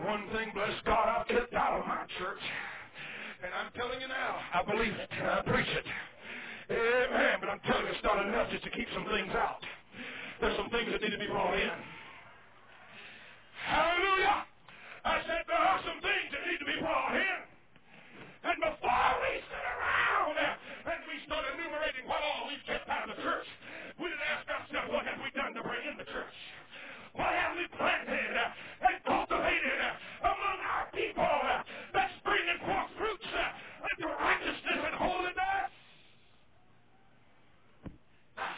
One 0.00 0.24
thing, 0.32 0.50
bless 0.54 0.72
God, 0.84 1.04
I've 1.04 1.28
kept 1.28 1.52
out 1.52 1.78
of 1.80 1.86
my 1.86 2.08
church. 2.18 2.40
And 3.44 3.52
I'm 3.52 3.70
telling 3.76 4.00
you 4.00 4.08
now, 4.08 4.40
I 4.54 4.62
believe 4.64 4.94
it. 4.96 5.10
I 5.12 5.42
preach 5.44 5.68
it. 5.68 5.86
Amen. 6.72 7.36
But 7.42 7.50
I'm 7.52 7.60
telling 7.68 7.86
you, 7.86 7.92
it's 7.92 8.02
not 8.02 8.24
enough 8.24 8.48
just 8.50 8.64
to 8.64 8.72
keep 8.72 8.88
some 8.94 9.04
things 9.10 9.30
out. 9.34 9.60
There's 10.40 10.56
some 10.56 10.70
things 10.70 10.90
that 10.90 11.02
need 11.02 11.12
to 11.12 11.20
be 11.22 11.28
brought 11.28 11.54
in. 11.54 11.76
Hallelujah. 13.66 14.46
I 15.04 15.22
said 15.26 15.42
there 15.46 15.58
are 15.58 15.80
some 15.86 16.00
things 16.02 16.26
that 16.34 16.42
need 16.46 16.60
to 16.62 16.68
be 16.70 16.78
brought 16.80 17.14
in. 17.14 17.38
And 18.42 18.58
before 18.58 19.12
we 19.22 19.32
sit 19.38 19.64
around 19.70 20.34
and 20.38 20.98
we 21.06 21.14
start 21.30 21.46
enumerating 21.54 22.10
what 22.10 22.18
all 22.22 22.50
we've 22.50 22.62
kept 22.66 22.90
out 22.90 23.06
of 23.06 23.14
the 23.14 23.22
church, 23.22 23.46
we 24.02 24.10
didn't 24.10 24.26
ask 24.34 24.46
ourselves, 24.50 24.90
what 24.90 25.06
have 25.06 25.18
we 25.22 25.30
done 25.34 25.54
to 25.54 25.62
bring 25.62 25.82
in 25.86 25.94
the 25.94 26.08
church? 26.10 26.38
What 27.14 27.30
have 27.30 27.54
we 27.54 27.66
planted 27.76 28.34
and 28.34 28.96
cultivated 29.06 29.78
among 30.26 30.58
our 30.64 30.86
people 30.90 31.38
that's 31.92 32.16
bringing 32.24 32.58
forth 32.66 32.90
fruits 32.98 33.30
unto 33.30 34.06
righteousness 34.10 34.80
and 34.90 34.96
holiness? 34.96 35.70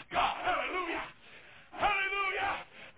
God, 0.08 0.34
hallelujah. 0.46 1.04
Hallelujah. 1.74 2.52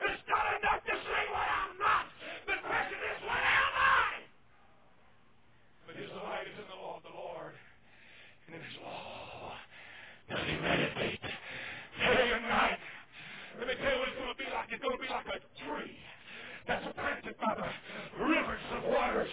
It's 0.06 0.22
not 0.28 0.44
enough 0.60 0.80
to 0.84 0.94
say 0.94 1.22
what 1.32 1.48
I'm 1.48 1.74
not. 1.80 2.04
The 2.44 2.56
question 2.60 3.00
is, 3.00 3.18
what 3.24 3.40
am 3.40 3.72
I? 3.80 4.06
But 5.88 5.96
his 5.96 6.10
delight 6.12 6.46
is 6.52 6.56
in 6.60 6.68
the 6.68 6.76
law 6.76 7.00
of 7.00 7.04
the 7.08 7.16
Lord. 7.16 7.56
And 8.46 8.60
in 8.60 8.62
his 8.62 8.76
law 8.84 9.56
does 10.28 10.44
he 10.44 10.56
meditate 10.60 11.24
day 11.24 12.26
and 12.36 12.44
night. 12.44 12.78
Let 13.58 13.66
me 13.72 13.74
tell 13.80 13.88
you 13.88 13.98
what 14.04 14.08
it's 14.12 14.20
going 14.20 14.34
to 14.36 14.38
be 14.38 14.50
like. 14.52 14.68
It's 14.68 14.84
going 14.84 14.94
to 14.94 15.02
be 15.02 15.08
like 15.08 15.26
a 15.32 15.40
tree 15.64 15.96
that's 16.68 16.85
planted 16.96 17.36
by 17.40 17.54
the 17.56 18.24
rivers 18.24 18.60
of 18.78 18.84
waters 18.90 19.30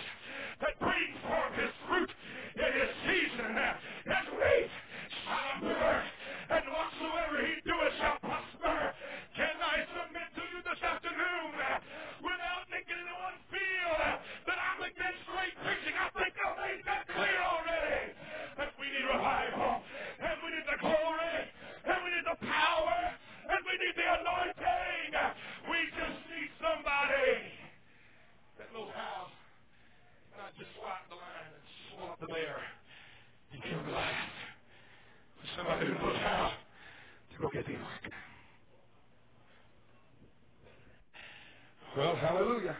Well, 41.95 42.15
hallelujah. 42.15 42.75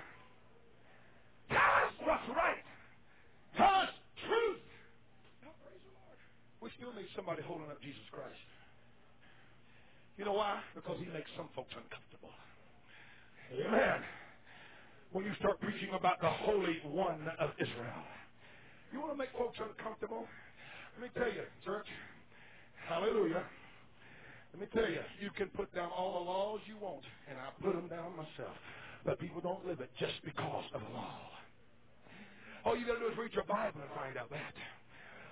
Us 1.52 1.94
what's 2.02 2.28
right. 2.36 2.66
Us 3.60 3.90
truth. 4.26 4.62
Now, 5.44 5.54
praise 5.62 5.80
the 5.86 5.94
Lord. 5.94 6.18
We 6.62 6.70
still 6.78 6.94
need 6.98 7.08
somebody 7.16 7.44
holding 7.46 7.70
up 7.70 7.80
Jesus 7.82 8.02
Christ. 8.12 8.42
You 10.18 10.26
know 10.26 10.34
why? 10.34 10.60
Because 10.74 10.98
he 11.00 11.06
makes 11.14 11.30
some 11.38 11.50
folks 11.56 11.74
uncomfortable. 11.78 12.34
Amen. 13.54 14.02
When 15.12 15.26
you 15.26 15.34
start 15.40 15.62
preaching 15.62 15.94
about 15.94 16.20
the 16.20 16.30
Holy 16.30 16.82
One 16.86 17.30
of 17.40 17.52
Israel, 17.62 18.04
you 18.92 19.00
want 19.00 19.14
to 19.14 19.18
make 19.18 19.30
folks 19.38 19.58
uncomfortable? 19.62 20.26
Let 20.98 21.02
me 21.06 21.10
tell 21.14 21.32
you, 21.32 21.46
church, 21.64 21.86
hallelujah. 22.90 23.46
Let 24.54 24.62
me 24.62 24.68
tell 24.70 24.89
you, 24.89 25.01
you 25.20 25.32
can 25.34 25.49
put 25.49 25.74
down 25.74 25.89
all 25.89 26.22
the 26.22 26.30
laws 26.30 26.62
you 26.70 26.78
want, 26.78 27.01
and 27.28 27.38
I 27.41 27.49
put 27.58 27.74
them 27.74 27.89
down 27.89 28.14
myself. 28.16 28.54
But 29.04 29.20
people 29.20 29.41
don't 29.41 29.66
live 29.66 29.82
it 29.82 29.89
just 29.99 30.22
because 30.24 30.66
of 30.74 30.82
the 30.82 30.93
law. 30.93 31.18
All 32.64 32.78
you 32.78 32.86
got 32.86 32.93
to 32.93 32.99
do 32.99 33.12
is 33.12 33.18
read 33.18 33.34
your 33.34 33.49
Bible 33.49 33.82
and 33.82 33.89
find 33.97 34.16
out 34.16 34.30
that. 34.30 34.54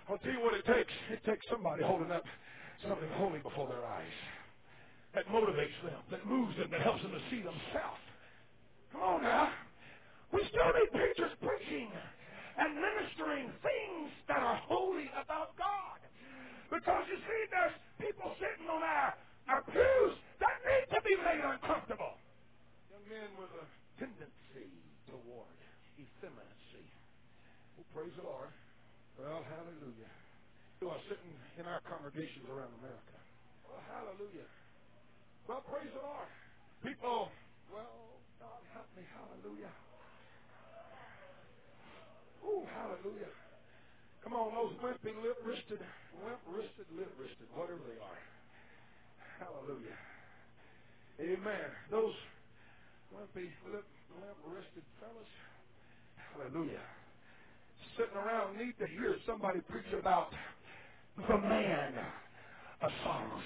I'll 0.09 0.17
tell 0.17 0.33
you 0.33 0.41
what 0.41 0.57
it 0.57 0.65
takes. 0.65 0.91
It 1.13 1.23
takes 1.23 1.45
somebody 1.49 1.83
holding 1.83 2.11
up 2.11 2.25
something 2.81 3.07
holy 3.15 3.39
before 3.39 3.69
their 3.69 3.85
eyes 3.85 4.17
that 5.13 5.27
motivates 5.27 5.75
them, 5.83 6.01
that 6.09 6.25
moves 6.25 6.57
them, 6.57 6.71
that 6.71 6.81
helps 6.81 7.03
them 7.03 7.11
to 7.11 7.21
see 7.29 7.43
themselves. 7.43 8.03
Come 8.91 9.01
on 9.01 9.23
now. 9.23 9.51
We 10.33 10.39
still 10.47 10.71
need 10.71 10.91
preachers 10.91 11.35
preaching 11.43 11.91
and 12.57 12.75
ministering 12.75 13.51
things 13.61 14.09
that 14.27 14.39
are 14.39 14.59
holy 14.67 15.11
about 15.19 15.55
God. 15.59 15.99
Because 16.71 17.03
you 17.11 17.19
see, 17.19 17.41
there's 17.51 17.75
people 18.01 18.33
sitting 18.41 18.65
on 18.65 18.81
our, 18.81 19.13
our 19.53 19.61
pews 19.69 20.13
that 20.41 20.57
need 20.65 20.89
to 20.89 20.99
be 21.05 21.13
made 21.21 21.45
uncomfortable. 21.45 22.17
Young 22.89 23.05
men 23.05 23.29
with 23.37 23.53
a 23.61 23.65
tendency 24.01 24.73
toward 25.05 25.57
effeminacy. 26.01 26.85
Well, 27.77 27.85
praise 27.93 28.13
the 28.17 28.25
Lord. 28.25 28.49
Well, 29.21 29.45
hallelujah. 29.45 30.09
Who 30.81 30.89
are 30.89 31.01
sitting 31.05 31.33
in 31.61 31.69
our 31.69 31.77
congregations 31.85 32.49
around 32.49 32.73
America. 32.81 33.17
Well, 33.69 33.81
hallelujah. 33.93 34.49
Well, 35.45 35.61
praise 35.69 35.93
the 35.93 36.01
Lord. 36.01 36.31
People, 36.81 37.29
well, 37.69 38.17
God 38.41 38.61
help 38.73 38.89
me, 38.97 39.05
hallelujah. 39.13 39.69
Oh, 42.41 42.65
hallelujah. 42.65 43.29
Come 44.23 44.33
on, 44.33 44.53
those 44.53 44.73
wimpy, 44.83 45.13
lip-wristed, 45.21 45.81
wimp-wristed, 46.23 46.85
lip-wristed, 46.95 47.47
whatever 47.55 47.81
they 47.89 47.97
are. 47.97 48.21
Hallelujah. 49.39 49.97
Amen. 51.19 51.69
Those 51.89 52.13
wimpy, 53.13 53.49
lip, 53.73 53.85
lamp-wristed 54.21 54.83
fellas, 54.99 55.33
hallelujah, 56.33 56.85
sitting 57.97 58.15
around 58.15 58.57
need 58.57 58.77
to 58.79 58.87
hear 58.87 59.15
somebody 59.25 59.59
preach 59.69 59.91
about 59.99 60.29
the 61.17 61.37
man 61.37 61.93
of 62.81 62.89
sorrows. 63.03 63.43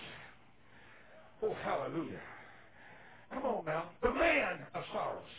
Oh, 1.44 1.54
hallelujah. 1.64 2.22
Come 3.34 3.44
on 3.44 3.66
now. 3.66 3.90
The 4.02 4.14
man 4.14 4.66
of 4.74 4.84
sorrows. 4.94 5.34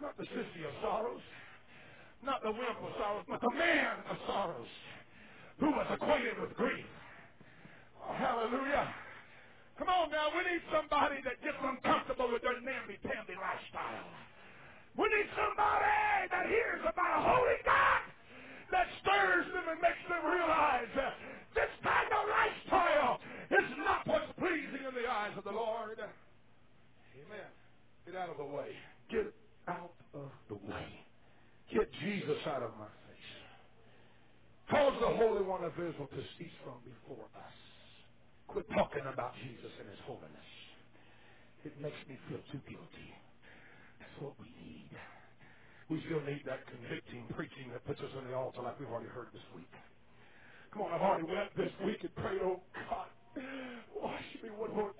Not 0.00 0.16
the 0.16 0.24
sissy 0.24 0.64
of 0.66 0.74
sorrows. 0.82 1.20
Not 2.22 2.42
the 2.42 2.52
wimp 2.52 2.78
of 2.84 2.92
sorrows, 3.00 3.24
but 3.28 3.40
the 3.40 3.50
man 3.56 3.96
of 4.10 4.16
sorrows 4.26 4.68
who 5.58 5.70
was 5.72 5.86
acquainted 5.90 6.38
with 6.40 6.52
grief. 6.54 6.86
Oh, 7.96 8.12
hallelujah. 8.12 8.94
Come 9.78 9.88
on 9.88 10.10
now. 10.10 10.28
We 10.36 10.44
need 10.44 10.60
somebody 10.68 11.24
that 11.24 11.40
gets 11.40 11.56
uncomfortable 11.60 12.28
with 12.32 12.42
their 12.44 12.60
namby-pamby 12.60 13.36
lifestyle. 13.40 14.12
We 14.96 15.08
need 15.08 15.28
somebody 15.32 16.28
that 16.28 16.44
hears 16.44 16.84
about 16.84 17.12
a 17.16 17.22
holy 17.24 17.60
God 17.64 18.02
that 18.70 18.86
stirs 19.00 19.48
them 19.56 19.64
and 19.72 19.80
makes 19.80 20.04
them 20.08 20.20
realize 20.20 20.92
that 20.96 21.16
this 21.56 21.72
kind 21.80 22.12
of 22.12 22.22
lifestyle 22.28 23.20
is 23.48 23.68
not 23.80 24.06
what's 24.06 24.32
pleasing 24.36 24.84
in 24.84 24.94
the 24.94 25.08
eyes 25.08 25.32
of 25.36 25.44
the 25.44 25.56
Lord. 25.56 25.96
Amen. 25.96 27.50
Get 28.04 28.16
out 28.16 28.28
of 28.28 28.36
the 28.36 28.44
way. 28.44 28.76
Get 29.10 29.32
out 29.68 29.96
of 30.12 30.28
the 30.48 30.60
way. 30.68 30.99
Get 31.72 31.88
Jesus 32.02 32.38
out 32.46 32.62
of 32.62 32.76
my 32.78 32.86
face. 33.08 33.30
Cause 34.70 34.94
the 35.00 35.16
Holy 35.16 35.42
One 35.42 35.64
of 35.64 35.72
Israel 35.74 36.08
to 36.10 36.22
cease 36.38 36.54
from 36.64 36.82
before 36.84 37.26
us. 37.34 37.56
Quit 38.48 38.66
talking 38.74 39.06
about 39.06 39.34
Jesus 39.42 39.72
and 39.80 39.88
His 39.88 39.98
holiness. 40.06 40.50
It 41.64 41.80
makes 41.80 41.98
me 42.08 42.18
feel 42.28 42.40
too 42.52 42.60
guilty. 42.68 43.10
That's 44.00 44.16
what 44.20 44.34
we 44.40 44.50
need. 44.58 44.90
We 45.90 46.02
still 46.06 46.22
need 46.22 46.42
that 46.46 46.66
convicting 46.66 47.26
preaching 47.34 47.70
that 47.72 47.84
puts 47.84 48.00
us 48.00 48.10
on 48.16 48.26
the 48.26 48.34
altar 48.34 48.62
like 48.62 48.78
we've 48.80 48.88
already 48.90 49.10
heard 49.10 49.28
this 49.32 49.42
week. 49.54 49.70
Come 50.72 50.82
on, 50.82 50.92
I've 50.92 51.02
already 51.02 51.24
wept 51.26 51.56
this 51.56 51.72
week 51.84 51.98
and 52.02 52.14
prayed, 52.14 52.40
oh 52.42 52.62
God, 52.90 53.08
wash 53.96 54.22
me 54.42 54.50
one 54.50 54.74
more 54.74 54.94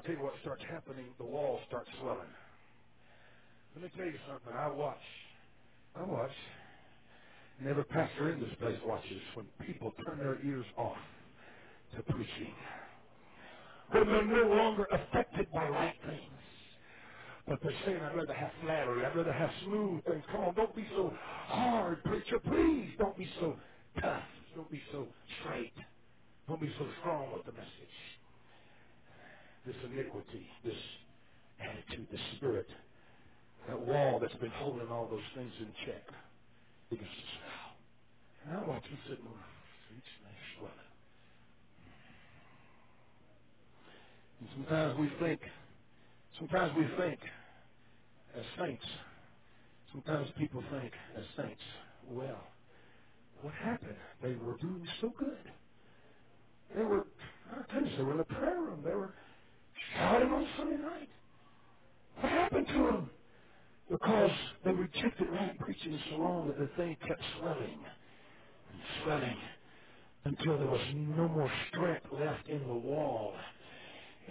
I'll 0.00 0.06
tell 0.06 0.16
you 0.16 0.22
what 0.22 0.34
starts 0.40 0.62
happening. 0.70 1.14
The 1.18 1.26
walls 1.26 1.60
start 1.68 1.86
swelling. 2.00 2.30
Let 3.74 3.84
me 3.84 3.90
tell 3.96 4.06
you 4.06 4.18
something. 4.26 4.52
I 4.54 4.70
watch. 4.70 4.96
I 5.94 6.04
watch. 6.04 6.30
And 7.58 7.68
every 7.68 7.84
pastor 7.84 8.32
in 8.32 8.40
this 8.40 8.50
place 8.60 8.78
watches 8.86 9.20
when 9.34 9.46
people 9.66 9.92
turn 10.06 10.18
their 10.18 10.42
ears 10.42 10.64
off 10.78 10.96
to 11.96 12.02
preaching. 12.04 12.54
When 13.92 14.06
they're 14.06 14.26
no 14.26 14.54
longer 14.56 14.86
affected 14.90 15.52
by 15.52 15.68
right 15.68 15.96
things. 16.06 16.40
But 17.46 17.58
they're 17.62 17.72
saying, 17.84 18.00
I'd 18.02 18.16
rather 18.16 18.34
have 18.34 18.52
flattery. 18.62 19.04
I'd 19.04 19.16
rather 19.16 19.32
have 19.34 19.50
smooth 19.64 20.04
things. 20.06 20.24
Come 20.32 20.42
on, 20.42 20.54
don't 20.54 20.74
be 20.76 20.86
so 20.96 21.12
hard, 21.46 22.02
preacher. 22.04 22.40
Please 22.40 22.90
don't 22.98 23.18
be 23.18 23.28
so 23.40 23.58
tough. 24.00 24.24
Don't 24.56 24.70
be 24.70 24.82
so 24.92 25.08
straight. 25.42 25.74
Don't 26.48 26.60
be 26.60 26.72
so 26.78 26.88
strong 27.00 27.32
with 27.34 27.44
the 27.46 27.52
message. 27.52 28.19
This 29.66 29.76
iniquity, 29.92 30.46
this 30.64 30.74
attitude, 31.60 32.08
this 32.10 32.20
spirit, 32.36 32.66
that 33.68 33.78
wall 33.78 34.18
that's 34.20 34.34
been 34.36 34.50
holding 34.56 34.88
all 34.88 35.06
those 35.10 35.20
things 35.34 35.52
in 35.60 35.66
check. 35.86 36.02
And 36.90 38.56
I 38.56 38.66
watch 38.66 38.84
him 38.84 38.98
sitting 39.08 39.26
on 39.26 39.34
swelling. 40.58 40.74
And 44.40 44.48
sometimes 44.56 44.98
we 44.98 45.10
think, 45.24 45.40
sometimes 46.38 46.72
we 46.76 46.86
think 46.96 47.20
as 48.36 48.44
saints, 48.58 48.84
sometimes 49.92 50.28
people 50.38 50.62
think 50.70 50.92
as 51.16 51.24
saints, 51.36 51.60
well, 52.10 52.40
what 53.42 53.54
happened? 53.54 53.96
They 54.22 54.34
were 54.34 54.56
doing 54.60 54.86
so 55.00 55.12
good. 55.18 55.52
They 56.76 56.82
were, 56.82 57.06
I 57.52 57.72
tell 57.72 57.86
you, 57.86 57.96
they 57.96 58.02
were 58.02 58.12
in 58.12 58.18
the 58.18 58.24
prayer 58.24 58.60
room. 58.60 58.80
They 58.84 58.94
were 58.94 59.12
shouting 59.96 60.30
on 60.30 60.46
Sunday 60.58 60.82
night. 60.82 61.08
What 62.20 62.32
happened 62.32 62.66
to 62.68 62.74
them? 62.74 63.10
Because 63.90 64.30
they 64.64 64.72
rejected 64.72 65.28
right 65.30 65.58
preaching 65.58 65.98
so 66.10 66.16
long 66.16 66.48
that 66.48 66.58
the 66.58 66.68
thing 66.76 66.96
kept 67.06 67.22
swelling 67.38 67.80
and 68.72 68.80
swelling 69.04 69.38
until 70.24 70.58
there 70.58 70.68
was 70.68 70.80
no 70.94 71.28
more 71.28 71.50
strength 71.70 72.06
left 72.12 72.48
in 72.48 72.66
the 72.66 72.74
wall. 72.74 73.34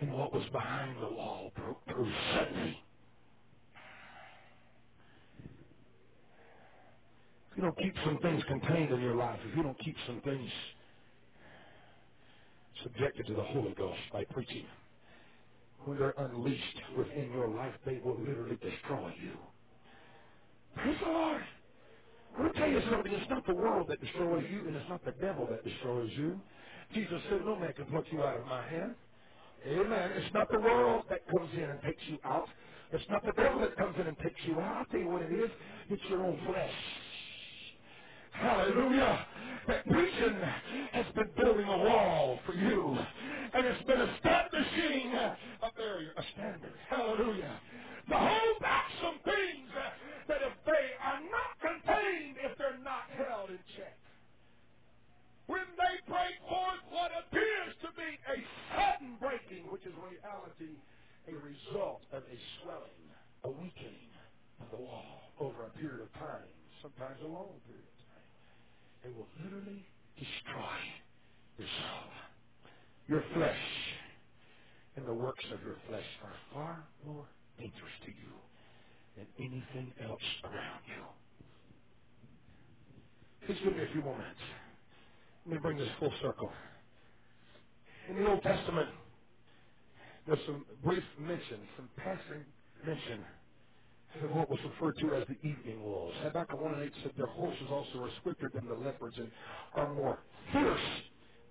And 0.02 0.14
what 0.14 0.34
was 0.34 0.44
behind 0.52 0.98
the 1.02 1.10
wall 1.16 1.52
broke 1.56 1.82
through 1.88 2.12
suddenly. 2.36 2.78
If 7.52 7.58
you 7.58 7.64
don't 7.64 7.78
keep 7.78 7.96
some 8.06 8.20
things 8.20 8.44
contained 8.48 8.92
in 8.92 9.02
your 9.02 9.16
life, 9.16 9.40
if 9.50 9.58
you 9.58 9.64
don't 9.64 9.80
keep 9.80 9.96
some 10.08 10.22
things 10.22 10.50
subjected 12.84 13.28
to 13.28 13.34
the 13.36 13.44
Holy 13.44 13.74
Ghost 13.76 14.00
by 14.14 14.26
preaching, 14.32 14.66
when 15.86 15.98
they're 16.00 16.14
unleashed 16.18 16.82
within 16.98 17.32
your 17.34 17.48
life, 17.50 17.74
they 17.86 18.00
will 18.04 18.18
literally 18.20 18.58
destroy 18.62 19.14
you. 19.22 19.34
Praise 20.76 20.98
the 21.04 21.10
Lord. 21.12 21.42
Want 22.40 22.54
to 22.54 22.60
tell 22.60 22.70
you 22.70 22.82
something. 22.92 23.12
It's 23.12 23.30
not 23.30 23.46
the 23.48 23.56
world 23.56 23.88
that 23.90 24.02
destroys 24.02 24.46
you, 24.52 24.68
and 24.68 24.76
it's 24.76 24.90
not 24.90 25.04
the 25.04 25.14
devil 25.14 25.48
that 25.50 25.64
destroys 25.64 26.12
you. 26.16 26.40
Jesus 26.94 27.22
said, 27.30 27.42
no 27.46 27.56
man 27.56 27.74
can 27.74 27.86
pluck 27.86 28.06
you 28.12 28.22
out 28.24 28.38
of 28.40 28.46
my 28.46 28.68
hand. 28.68 28.96
Amen. 29.68 30.12
It's 30.16 30.34
not 30.34 30.50
the 30.52 30.60
world 30.60 31.06
that 31.10 31.28
comes 31.28 31.50
in 31.54 31.64
and 31.64 31.82
takes 31.82 32.02
you 32.08 32.18
out. 32.24 32.48
It's 32.92 33.04
not 33.10 33.24
the 33.26 33.34
devil 33.34 33.60
that 33.62 33.76
comes 33.78 33.96
in 34.00 34.08
and 34.08 34.18
takes 34.20 34.40
you 34.46 34.60
out. 34.60 34.78
I'll 34.78 34.86
tell 34.86 35.00
you 35.00 35.10
what 35.10 35.22
it 35.22 35.32
is. 35.32 35.50
It's 35.90 36.02
your 36.10 36.24
own 36.26 36.40
flesh. 36.46 36.72
Hallelujah. 38.40 39.28
That 39.68 39.86
preaching 39.88 40.40
has 40.94 41.06
been 41.16 41.32
building 41.38 41.68
a 41.68 41.78
wall 41.80 42.40
for 42.46 42.56
you. 42.56 42.98
And 43.54 43.66
it's 43.68 43.84
been 43.86 44.02
establishing 44.02 45.14
a 45.16 45.72
barrier, 45.78 46.14
a 46.18 46.24
standard. 46.34 46.74
Hallelujah. 46.90 47.62
To 48.10 48.16
hold 48.18 48.60
back 48.62 48.86
some 49.04 49.20
things 49.26 49.70
that 50.30 50.42
if 50.44 50.54
they 50.66 50.88
are 51.04 51.22
not 51.22 51.52
contained, 51.62 52.38
if 52.44 52.58
they're 52.58 52.80
not 52.84 53.04
held 53.12 53.52
in 53.52 53.60
check. 53.78 54.00
When 55.48 55.66
they 55.78 55.96
break 56.08 56.36
forth 56.50 56.84
what 56.92 57.12
appears 57.12 57.76
to 57.84 57.90
be 57.98 58.10
a 58.32 58.38
sudden 58.78 59.18
breaking, 59.20 59.72
which 59.72 59.86
is 59.86 59.94
reality, 59.98 60.80
a 61.28 61.36
result 61.36 62.04
of 62.14 62.24
a 62.24 62.38
swelling, 62.64 63.10
a 63.44 63.52
weakening 63.52 64.12
of 64.62 64.72
the 64.72 64.78
wall 64.78 65.34
over 65.40 65.66
a 65.68 65.72
period 65.72 66.02
of 66.02 66.14
time, 66.14 66.48
sometimes 66.82 67.20
a 67.24 67.28
long 67.28 67.60
period. 67.68 67.99
It 69.06 69.16
will 69.16 69.28
literally 69.44 69.86
destroy 70.18 70.78
your 71.58 71.68
soul. 71.68 72.12
Your 73.08 73.24
flesh 73.36 73.60
and 74.98 75.08
the 75.08 75.14
works 75.14 75.46
of 75.54 75.62
your 75.64 75.78
flesh 75.90 76.06
are 76.24 76.34
far 76.54 76.88
more 77.06 77.28
dangerous 77.60 77.94
to 78.06 78.12
you 78.12 78.34
than 79.18 79.28
anything 79.40 79.94
else 80.02 80.22
around 80.46 80.82
you. 80.88 81.04
Please 83.48 83.60
give 83.64 83.76
me 83.76 83.84
a 83.84 83.94
few 83.94 84.02
more 84.04 84.18
minutes. 84.18 84.40
Let 85.46 85.54
me 85.56 85.60
bring 85.62 85.78
this 85.78 85.90
full 86.00 86.14
circle. 86.22 86.52
In 88.10 88.18
the 88.18 88.30
Old 88.30 88.44
Testament, 88.44 88.90
there's 90.28 90.40
some 90.48 90.66
brief 90.84 91.04
mention, 91.20 91.62
some 91.78 91.90
passing 91.98 92.46
mention 92.86 93.26
of 94.24 94.32
what 94.32 94.50
was 94.50 94.60
referred 94.66 94.98
to 95.00 95.16
as 95.16 95.28
the 95.28 95.48
evening 95.48 95.84
wolves. 95.84 96.16
Habakkuk 96.24 96.62
1 96.62 96.74
and 96.76 96.84
8 96.84 96.94
said, 97.04 97.14
Their 97.18 97.28
horses 97.28 97.68
also 97.72 98.00
are 98.04 98.12
swifter 98.24 98.52
than 98.54 98.68
the 98.68 98.76
leopards 98.76 99.18
and 99.18 99.32
are 99.76 99.94
more 99.94 100.20
fierce 100.54 100.82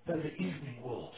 than 0.07 0.19
the 0.21 0.33
evening 0.35 0.81
wolves. 0.83 1.17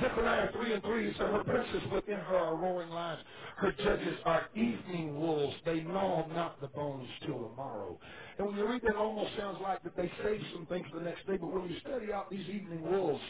Zechariah 0.00 0.52
3 0.52 0.74
and 0.74 0.82
3 0.82 1.12
said, 1.14 1.28
Her 1.30 1.44
princes 1.44 1.82
within 1.92 2.18
her 2.18 2.36
are 2.36 2.56
roaring 2.56 2.90
lions. 2.90 3.22
Her 3.56 3.72
judges 3.72 4.18
are 4.26 4.48
evening 4.54 5.18
wolves. 5.20 5.56
They 5.64 5.80
gnaw 5.82 6.26
not 6.28 6.60
the 6.60 6.68
bones 6.68 7.08
till 7.26 7.40
the 7.48 7.56
morrow. 7.56 7.98
And 8.38 8.48
when 8.48 8.56
you 8.56 8.68
read 8.68 8.82
that, 8.82 8.90
it 8.90 8.96
almost 8.96 9.36
sounds 9.38 9.58
like 9.62 9.82
that 9.84 9.96
they 9.96 10.12
saved 10.24 10.44
some 10.54 10.66
things 10.66 10.86
the 10.94 11.00
next 11.00 11.26
day. 11.26 11.38
But 11.38 11.52
when 11.52 11.70
you 11.70 11.80
study 11.80 12.12
out 12.12 12.30
these 12.30 12.48
evening 12.48 12.82
wolves, 12.82 13.22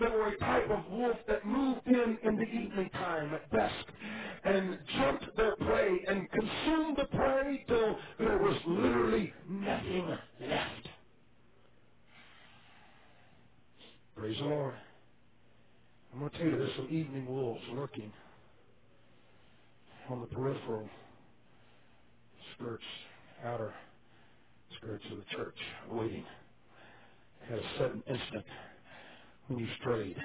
they 0.00 0.08
were 0.10 0.28
a 0.28 0.38
type 0.38 0.70
of 0.70 0.90
wolf 0.92 1.18
that 1.28 1.46
moved 1.46 1.86
in 1.88 2.18
in 2.24 2.36
the 2.36 2.44
evening 2.44 2.90
time 2.94 3.34
at 3.34 3.50
dusk 3.52 3.86
and 4.44 4.78
jumped 4.98 5.26
their 5.36 5.56
prey 5.56 6.00
and 6.08 6.30
consumed 6.32 6.98
the 6.98 7.06
prey 7.16 7.64
till 7.68 7.96
there 8.18 8.38
was 8.38 8.56
literally 8.66 9.32
nothing 9.48 10.08
left. 10.40 10.88
Praise 14.16 14.38
the 14.38 14.44
Lord. 14.44 14.74
I'm 16.12 16.20
going 16.20 16.30
to 16.32 16.38
tell 16.38 16.46
you 16.48 16.58
there's 16.58 16.76
some 16.76 16.88
evening 16.90 17.26
wolves 17.26 17.62
lurking 17.72 18.12
on 20.10 20.20
the 20.22 20.28
peripheral 20.28 20.88
skirts, 22.56 22.84
outer 23.44 23.74
skirts 24.78 25.04
of 25.12 25.18
the 25.18 25.24
church, 25.36 25.58
waiting 25.90 26.24
at 27.50 27.58
a 27.58 27.62
sudden 27.78 28.02
instant 28.08 28.46
when 29.50 29.58
you 29.58 29.66
strayed 29.80 30.16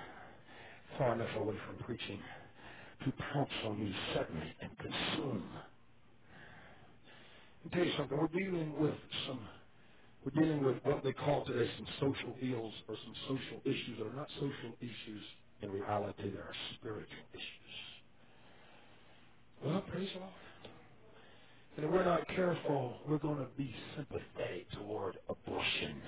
far 0.99 1.13
enough 1.15 1.35
away 1.37 1.55
from 1.65 1.83
preaching 1.83 2.19
to 3.03 3.11
pounce 3.33 3.49
on 3.65 3.79
you 3.79 3.91
suddenly 4.13 4.53
and 4.61 4.71
consume. 4.77 5.43
Me 7.63 7.71
tell 7.73 7.83
you 7.83 7.91
something. 7.97 8.17
We're 8.17 8.27
dealing 8.27 8.79
with 8.79 8.93
some, 9.27 9.39
we're 10.23 10.41
dealing 10.43 10.63
with 10.63 10.77
what 10.83 11.03
they 11.03 11.11
call 11.11 11.43
today 11.43 11.69
some 11.75 11.87
social 11.99 12.35
ills 12.39 12.73
or 12.87 12.95
some 13.03 13.15
social 13.27 13.61
issues 13.65 13.97
that 13.97 14.05
are 14.07 14.15
not 14.15 14.29
social 14.35 14.77
issues 14.79 15.23
in 15.63 15.71
reality. 15.71 16.29
They 16.29 16.37
are 16.37 16.53
spiritual 16.75 17.25
issues. 17.33 17.75
Well, 19.65 19.83
praise 19.91 20.09
the 20.13 20.19
Lord. 20.19 20.33
And 21.77 21.85
if 21.85 21.91
we're 21.91 22.05
not 22.05 22.27
careful, 22.27 22.97
we're 23.09 23.17
going 23.17 23.39
to 23.39 23.47
be 23.57 23.73
sympathetic 23.97 24.69
toward 24.77 25.17
abortion 25.27 26.01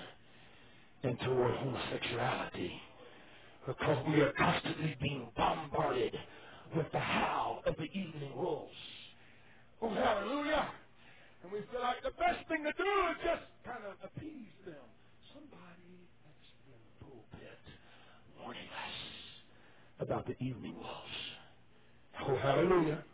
and 1.04 1.20
toward 1.22 1.56
homosexuality 1.56 2.72
because 3.68 4.08
we 4.10 4.22
are 4.22 4.34
constantly 4.34 4.98
being 5.02 5.32
bombarded 5.38 6.16
with 6.78 6.88
the 6.94 7.00
howl 7.00 7.64
of 7.68 7.78
the 7.78 7.86
evening 7.86 8.34
wolves. 8.38 8.74
Oh, 9.82 9.92
hallelujah. 9.94 10.72
And 11.44 11.52
we 11.54 11.60
feel 11.72 11.82
like 11.82 12.04
the 12.04 12.12
best 12.12 12.48
thing 12.50 12.64
to 12.66 12.74
do 12.74 12.84
is 13.12 13.18
just 13.26 13.44
kind 13.66 13.86
of 13.86 13.96
appease 14.04 14.54
them. 14.66 14.86
Somebody 15.34 16.10
that's 16.26 16.50
in 16.68 16.74
the 16.74 17.06
pulpit 17.06 17.60
warning 18.42 18.64
us 18.70 18.96
about 20.02 20.28
the 20.28 20.36
evening 20.44 20.76
wolves. 20.76 21.18
Oh, 22.28 22.38
hallelujah. 22.38 23.06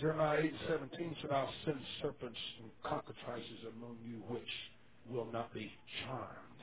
Jeremiah 0.00 0.40
8 0.42 0.54
17 0.68 1.16
said, 1.22 1.30
I'll 1.32 1.54
send 1.66 1.78
serpents 2.02 2.38
and 2.62 2.70
cockatrices 2.84 3.66
among 3.76 3.98
you 4.04 4.22
which 4.34 4.48
will 5.10 5.30
not 5.32 5.54
be 5.54 5.72
charmed. 6.04 6.60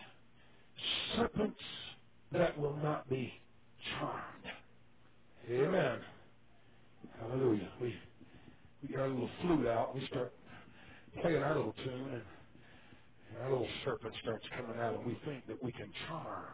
Serpents 1.16 1.60
that 2.34 2.58
will 2.60 2.78
not 2.78 3.10
be 3.10 3.34
charmed. 4.00 4.46
Amen. 5.50 6.02
Hallelujah. 7.20 7.72
We 7.82 7.96
we 8.82 8.90
get 8.90 9.00
our 9.00 9.10
little 9.10 9.30
flute 9.42 9.68
out 9.68 9.94
and 9.94 10.02
we 10.02 10.08
start 10.08 10.34
playing 11.22 11.44
our 11.44 11.56
little 11.58 11.74
tune 11.74 12.24
and 13.30 13.38
our 13.44 13.52
little 13.52 13.70
serpent 13.86 14.14
starts 14.22 14.46
coming 14.58 14.80
out 14.80 14.96
and 14.96 15.06
we 15.06 15.20
think 15.26 15.48
that 15.48 15.64
we 15.64 15.72
can 15.74 15.92
charm 16.08 16.54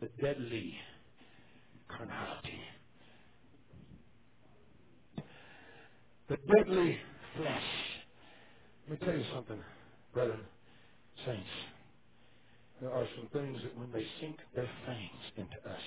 the 0.00 0.08
deadly 0.22 0.74
carnality. 1.88 2.60
The 6.28 6.38
deadly 6.56 6.98
flesh. 7.36 7.64
Let 8.88 9.00
me 9.00 9.06
tell 9.06 9.16
you 9.18 9.24
something, 9.34 9.62
brethren, 10.14 10.46
saints. 11.26 11.48
There 12.80 12.92
are 12.92 13.06
some 13.16 13.28
things 13.32 13.58
that 13.62 13.76
when 13.78 13.92
they 13.92 14.06
sink 14.20 14.38
their 14.54 14.68
fangs 14.86 15.24
into 15.36 15.70
us, 15.70 15.80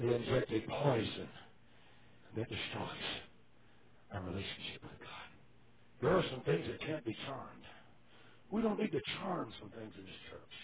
they 0.00 0.14
inject 0.14 0.50
a 0.52 0.60
poison 0.82 1.28
that 2.36 2.48
destroys 2.48 3.08
our 4.12 4.22
relationship 4.22 4.82
with 4.82 5.00
God. 5.00 5.30
There 6.02 6.16
are 6.18 6.24
some 6.30 6.42
things 6.42 6.66
that 6.68 6.80
can't 6.80 7.04
be 7.04 7.16
charmed. 7.26 7.64
We 8.52 8.62
don't 8.62 8.78
need 8.80 8.92
to 8.92 9.00
charm 9.20 9.52
some 9.60 9.70
things 9.70 9.92
in 9.98 10.04
this 10.04 10.14
church. 10.30 10.56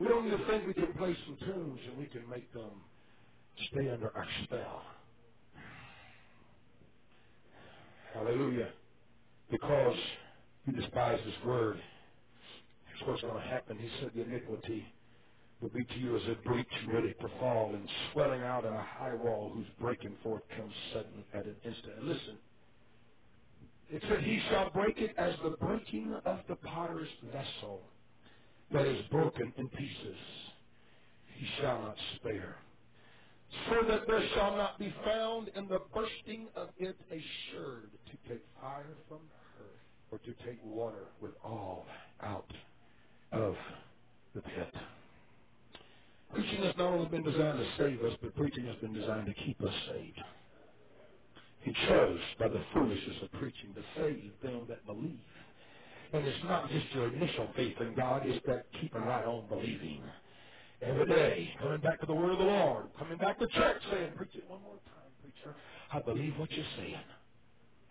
We 0.00 0.08
don't 0.08 0.24
need 0.28 0.36
to 0.36 0.46
think 0.48 0.66
we 0.66 0.74
can 0.74 0.92
play 0.94 1.16
some 1.26 1.36
tunes 1.46 1.80
and 1.88 1.98
we 1.98 2.06
can 2.06 2.28
make 2.28 2.52
them 2.52 2.82
stay 3.72 3.90
under 3.90 4.16
our 4.16 4.26
spell. 4.44 4.82
Hallelujah. 8.14 8.70
Because 9.50 9.96
you 10.66 10.72
despise 10.74 11.20
His 11.24 11.34
word. 11.46 11.80
Here's 12.98 13.08
what's 13.08 13.22
going 13.22 13.34
to 13.42 13.48
happen. 13.48 13.78
He 13.78 13.90
said 14.00 14.12
the 14.14 14.22
iniquity 14.22 14.86
will 15.60 15.70
be 15.70 15.84
to 15.84 15.98
you 15.98 16.16
as 16.16 16.22
a 16.28 16.36
breach 16.48 16.68
ready 16.92 17.14
to 17.14 17.28
fall 17.40 17.74
and 17.74 17.88
swelling 18.12 18.42
out 18.42 18.64
in 18.64 18.72
a 18.72 18.82
high 18.82 19.14
wall 19.14 19.50
whose 19.54 19.66
breaking 19.80 20.16
forth 20.22 20.42
comes 20.56 20.74
suddenly 20.92 21.26
at 21.34 21.46
an 21.46 21.56
instant. 21.64 21.98
And 21.98 22.08
listen, 22.08 22.38
it 23.90 24.02
said, 24.08 24.22
He 24.24 24.40
shall 24.50 24.70
break 24.70 24.98
it 24.98 25.14
as 25.18 25.34
the 25.44 25.52
breaking 25.60 26.14
of 26.26 26.40
the 26.48 26.56
potter's 26.56 27.08
vessel 27.32 27.82
that 28.72 28.86
is 28.86 29.06
broken 29.10 29.52
in 29.58 29.68
pieces. 29.70 30.18
He 31.38 31.46
shall 31.60 31.82
not 31.82 31.96
spare. 32.16 32.56
So 33.70 33.88
that 33.88 34.06
there 34.08 34.28
shall 34.34 34.56
not 34.56 34.78
be 34.78 34.94
found 35.04 35.48
in 35.56 35.68
the 35.68 35.80
bursting 35.94 36.48
of 36.56 36.70
it 36.78 36.96
a 37.10 37.24
sherd 37.52 37.92
to 38.06 38.28
take 38.28 38.44
fire 38.60 38.96
from 39.08 39.30
her 39.58 39.66
or 40.10 40.18
to 40.20 40.34
take 40.46 40.62
water 40.64 41.08
with 41.20 41.32
all 41.44 41.86
out 42.22 42.50
of 43.32 43.54
the 44.34 44.42
pit. 44.42 44.74
Preaching 46.34 46.62
has 46.64 46.74
not 46.78 46.92
only 46.92 47.08
been 47.08 47.22
designed 47.22 47.58
to 47.58 47.66
save 47.76 48.02
us, 48.04 48.16
but 48.22 48.34
preaching 48.36 48.66
has 48.66 48.76
been 48.76 48.94
designed 48.94 49.26
to 49.26 49.34
keep 49.34 49.60
us 49.62 49.74
saved. 49.88 50.20
He 51.62 51.72
chose 51.88 52.20
by 52.38 52.48
the 52.48 52.62
foolishness 52.72 53.16
of 53.22 53.32
preaching 53.32 53.74
to 53.74 53.82
save 53.96 54.32
them 54.42 54.62
that 54.68 54.84
believe. 54.86 55.20
And 56.12 56.26
it's 56.26 56.44
not 56.44 56.68
just 56.70 56.86
your 56.94 57.08
initial 57.08 57.48
faith 57.56 57.76
in 57.80 57.94
God, 57.94 58.22
it's 58.26 58.44
that 58.46 58.66
keeping 58.80 59.02
right 59.02 59.24
on 59.24 59.48
believing. 59.48 60.02
Every 60.82 61.06
day, 61.06 61.50
coming 61.60 61.80
back 61.80 62.00
to 62.00 62.06
the 62.06 62.14
word 62.14 62.32
of 62.32 62.38
the 62.38 62.44
Lord, 62.44 62.86
coming 62.98 63.18
back 63.18 63.38
to 63.38 63.46
church 63.46 63.82
saying, 63.90 64.12
preach 64.16 64.34
it 64.34 64.48
one 64.48 64.62
more 64.62 64.78
time, 64.84 65.10
preacher. 65.22 65.56
I 65.92 66.00
believe 66.00 66.38
what 66.38 66.50
you're 66.50 66.66
saying. 66.76 66.96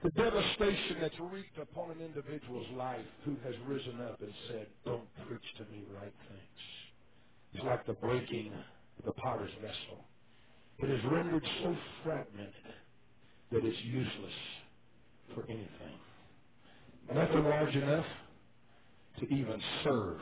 The 0.03 0.11
devastation 0.11 0.97
that's 1.01 1.19
wreaked 1.19 1.57
upon 1.59 1.91
an 1.91 2.01
individual's 2.01 2.67
life 2.71 3.05
who 3.25 3.35
has 3.43 3.55
risen 3.67 4.01
up 4.01 4.21
and 4.21 4.33
said, 4.47 4.67
don't 4.85 5.07
preach 5.27 5.43
to 5.57 5.65
me 5.65 5.85
right 5.93 6.13
things. 6.29 6.59
It's 7.53 7.63
like 7.65 7.85
the 7.87 7.93
breaking 7.93 8.53
of 8.53 9.05
the 9.05 9.13
potter's 9.13 9.51
vessel. 9.61 10.05
It 10.79 10.89
is 10.91 11.01
rendered 11.11 11.45
so 11.63 11.77
fragmented 12.03 12.53
that 13.51 13.65
it's 13.65 13.81
useless 13.83 14.33
for 15.35 15.43
anything. 15.49 15.99
Nothing 17.13 17.43
large 17.45 17.75
enough 17.75 18.05
to 19.19 19.25
even 19.27 19.61
serve, 19.83 20.21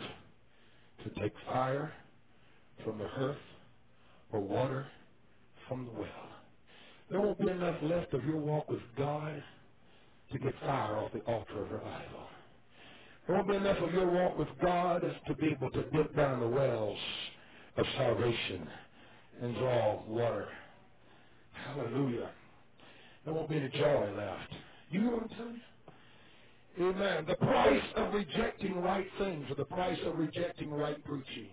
to 1.03 1.21
take 1.21 1.34
fire 1.45 1.93
from 2.84 2.99
the 2.99 3.07
hearth 3.07 3.38
or 4.32 4.41
water 4.41 4.88
from 5.67 5.86
the 5.86 5.91
well. 5.91 6.30
There 7.09 7.21
won't 7.21 7.39
be 7.39 7.49
enough 7.49 7.82
left 7.84 8.13
of 8.13 8.23
your 8.25 8.38
walk 8.38 8.69
with 8.69 8.82
God 8.97 9.43
to 10.32 10.39
get 10.39 10.53
fire 10.61 10.97
off 10.97 11.13
the 11.13 11.21
altar 11.21 11.63
of 11.63 11.71
revival. 11.71 12.27
There 13.27 13.36
won't 13.38 13.49
be 13.49 13.55
enough 13.55 13.77
of 13.80 13.93
your 13.93 14.09
walk 14.11 14.38
with 14.38 14.49
God 14.63 15.01
to 15.27 15.36
be 15.36 15.49
able 15.49 15.71
to 15.71 15.84
dip 15.91 16.15
down 16.15 16.41
the 16.41 16.47
wells 16.49 16.99
of 17.77 17.86
salvation 17.97 18.67
and 19.41 19.55
draw 19.55 20.03
water. 20.07 20.49
Hallelujah. 21.53 22.32
There 23.25 23.34
won't 23.34 23.49
be 23.49 23.57
any 23.57 23.69
joy 23.69 24.13
left. 24.17 24.53
You 24.89 25.01
know 25.01 25.11
what 25.11 25.23
I'm 25.23 25.30
you? 26.80 26.86
Amen. 26.89 27.25
The 27.27 27.36
price 27.36 27.84
of 27.97 28.13
rejecting 28.13 28.75
right 28.82 29.07
things 29.19 29.45
or 29.49 29.55
the 29.55 29.65
price 29.65 29.99
of 30.05 30.17
rejecting 30.17 30.71
right 30.71 31.03
preaching 31.05 31.49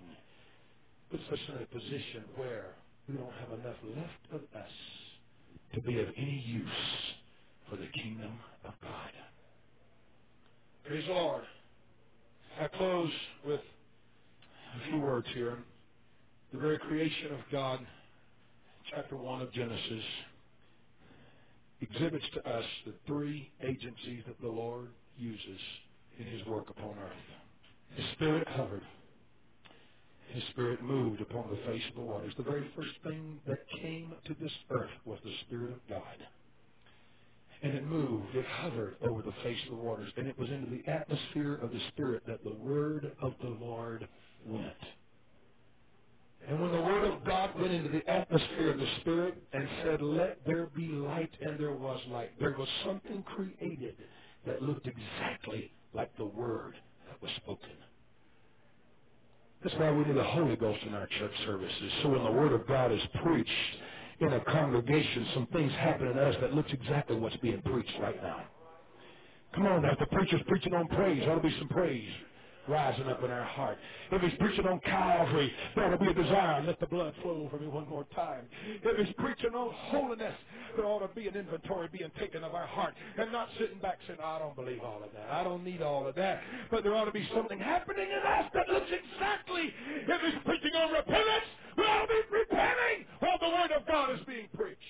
puts 1.11 1.25
us 1.33 1.39
in 1.49 1.63
a 1.63 1.67
position 1.67 2.25
where 2.37 2.77
we 3.09 3.17
don't 3.17 3.33
have 3.35 3.53
enough 3.61 3.77
left 3.85 4.33
of 4.33 4.43
us 4.61 4.71
to 5.75 5.83
be 5.83 6.01
of 6.01 6.09
any 6.17 6.45
use 6.47 6.69
for 7.71 7.77
the 7.77 7.89
kingdom 8.03 8.39
of 8.67 8.75
God. 8.83 9.11
Praise 10.87 11.05
the 11.07 11.13
Lord. 11.13 11.45
I 12.61 12.69
close 12.69 13.11
with 13.47 13.61
a 13.61 14.91
few 14.91 15.01
words 15.01 15.27
here. 15.35 15.59
The 16.53 16.59
very 16.59 16.79
creation 16.79 17.33
of 17.33 17.41
God, 17.51 17.81
chapter 18.95 19.17
1 19.17 19.43
of 19.43 19.53
Genesis, 19.53 20.05
exhibits 21.81 22.25
to 22.35 22.49
us 22.49 22.65
the 22.87 22.95
three 23.07 23.51
agencies 23.63 24.23
that 24.27 24.41
the 24.41 24.49
Lord 24.49 24.89
uses 25.19 25.61
in 26.19 26.27
his 26.27 26.47
work 26.47 26.71
upon 26.71 26.91
earth. 26.91 27.97
His 27.97 28.07
Spirit 28.13 28.49
hovered. 28.49 28.83
His 30.29 30.43
Spirit 30.51 30.83
moved 30.83 31.21
upon 31.21 31.51
the 31.51 31.71
face 31.71 31.83
of 31.91 31.95
the 31.97 32.01
waters. 32.01 32.33
The 32.37 32.43
very 32.43 32.71
first 32.75 32.91
thing 33.05 33.39
that 33.47 33.59
came 33.81 34.13
to 34.27 34.37
this 34.41 34.53
earth 34.71 34.91
was 35.05 35.19
the 35.25 35.33
Spirit 35.47 35.73
of 35.73 35.81
God. 35.89 36.17
And 37.63 37.75
it 37.75 37.87
moved, 37.87 38.35
it 38.35 38.45
hovered 38.45 38.97
over 39.03 39.23
the 39.23 39.33
face 39.43 39.59
of 39.65 39.77
the 39.77 39.83
waters, 39.83 40.13
and 40.17 40.27
it 40.27 40.39
was 40.39 40.49
into 40.51 40.71
the 40.71 40.91
atmosphere 40.91 41.55
of 41.55 41.73
the 41.73 41.81
Spirit 41.89 42.23
that 42.27 42.45
the 42.45 42.55
Word 42.55 43.13
of 43.23 43.35
the 43.43 43.49
Lord 43.49 44.07
went. 44.45 44.75
And 46.49 46.61
when 46.61 46.71
the 46.71 46.81
Word 46.81 47.05
of 47.05 47.25
God 47.25 47.59
went 47.59 47.73
into 47.73 47.89
the 47.89 48.09
atmosphere 48.09 48.71
of 48.71 48.79
the 48.79 48.89
Spirit 49.01 49.43
and 49.53 49.67
said, 49.83 50.03
Let 50.03 50.39
there 50.47 50.67
be 50.67 50.89
light, 50.89 51.31
and 51.41 51.59
there 51.59 51.73
was 51.73 52.01
light, 52.09 52.31
there 52.39 52.55
was 52.57 52.69
something 52.85 53.25
created 53.35 53.97
that 54.47 54.63
looked 54.63 54.87
exactly 54.87 55.73
like 55.93 56.17
the 56.19 56.27
Word 56.27 56.75
that 57.09 57.21
was 57.21 57.31
spoken. 57.37 57.71
That's 59.63 59.75
why 59.77 59.91
we 59.91 60.05
need 60.05 60.17
the 60.17 60.23
Holy 60.23 60.55
Ghost 60.57 60.85
in 60.87 60.95
our 60.95 61.09
church 61.19 61.33
services. 61.45 61.93
So 62.03 62.11
when 62.11 62.23
the 62.23 62.31
Word 62.31 62.53
of 62.53 62.69
God 62.69 62.93
is 62.93 63.01
preached 63.25 63.51
in 64.21 64.33
a 64.33 64.41
congregation, 64.45 65.27
some 65.35 65.47
things 65.49 65.73
happen 65.73 66.09
in 66.09 66.19
us 66.19 66.37
that 66.41 66.55
looks 66.55 66.73
exactly 66.73 67.17
what's 67.17 67.37
being 67.39 67.63
preached 67.63 67.93
right 68.01 68.21
now. 68.23 68.45
Come 69.55 69.67
on 69.67 69.83
now, 69.83 69.93
if 69.93 69.99
the 69.99 70.07
preacher's 70.07 70.43
preaching 70.49 70.75
on 70.75 70.89
praise, 70.89 71.27
ought 71.29 71.37
to 71.37 71.41
be 71.43 71.57
some 71.59 71.69
praise 71.69 72.11
rising 72.69 73.07
up 73.07 73.23
in 73.23 73.31
our 73.31 73.45
heart. 73.45 73.79
If 74.11 74.23
he's 74.23 74.39
preaching 74.39 74.67
on 74.67 74.81
Calvary, 74.81 75.53
there 75.75 75.87
ought 75.87 75.91
to 75.91 75.99
be 75.99 76.09
a 76.09 76.15
desire. 76.15 76.63
Let 76.63 76.81
the 76.81 76.87
blood 76.87 77.15
flow 77.23 77.43
over 77.45 77.59
me 77.59 77.69
one 77.69 77.89
more 77.89 78.05
time. 78.15 78.49
If 78.83 79.07
he's 79.07 79.15
preaching 79.19 79.55
on 79.55 79.73
holiness, 79.73 80.35
there 80.77 80.85
ought 80.87 81.07
to 81.07 81.15
be 81.15 81.29
an 81.29 81.37
inventory 81.37 81.89
being 81.93 82.11
taken 82.19 82.45
of 82.45 82.55
our 82.55 82.67
heart 82.67 82.95
and 83.19 83.33
not 83.33 83.49
sitting 83.59 83.79
back 83.79 83.99
saying, 84.07 84.19
I 84.23 84.39
don't 84.39 84.57
believe 84.57 84.83
all 84.83 85.03
of 85.03 85.13
that. 85.13 85.31
I 85.31 85.45
don't 85.45 85.65
need 85.65 85.83
all 85.83 86.07
of 86.07 86.15
that. 86.17 86.43
But 86.71 86.83
there 86.83 86.95
ought 86.95 87.07
to 87.07 87.13
be 87.13 87.29
something 87.35 87.59
happening 87.59 88.09
in 88.11 88.27
us 88.27 88.51
that 88.55 88.69
looks 88.69 88.91
exactly. 88.91 89.73
If 90.09 90.21
he's 90.23 90.43
preaching 90.45 90.75
on 90.77 90.93
repentance, 90.93 91.47
we 91.77 91.85
ought 91.85 92.03
to 92.03 92.09
be 92.09 92.39
repenting 92.39 93.07
while 93.21 93.39
the 93.41 93.49
word 93.49 93.71
of 93.77 93.87
God 93.87 94.13
is 94.13 94.21
being 94.27 94.49
preached. 94.57 94.81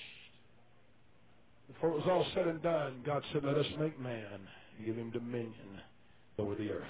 Before 1.72 1.90
it 1.90 1.96
was 1.96 2.06
all 2.08 2.26
said 2.34 2.46
and 2.46 2.62
done, 2.62 3.02
God 3.04 3.22
said, 3.32 3.44
Let 3.44 3.56
us 3.56 3.66
make 3.78 3.98
man 4.00 4.40
give 4.84 4.96
him 4.96 5.10
dominion 5.10 5.80
over 6.38 6.54
the 6.54 6.70
earth. 6.70 6.84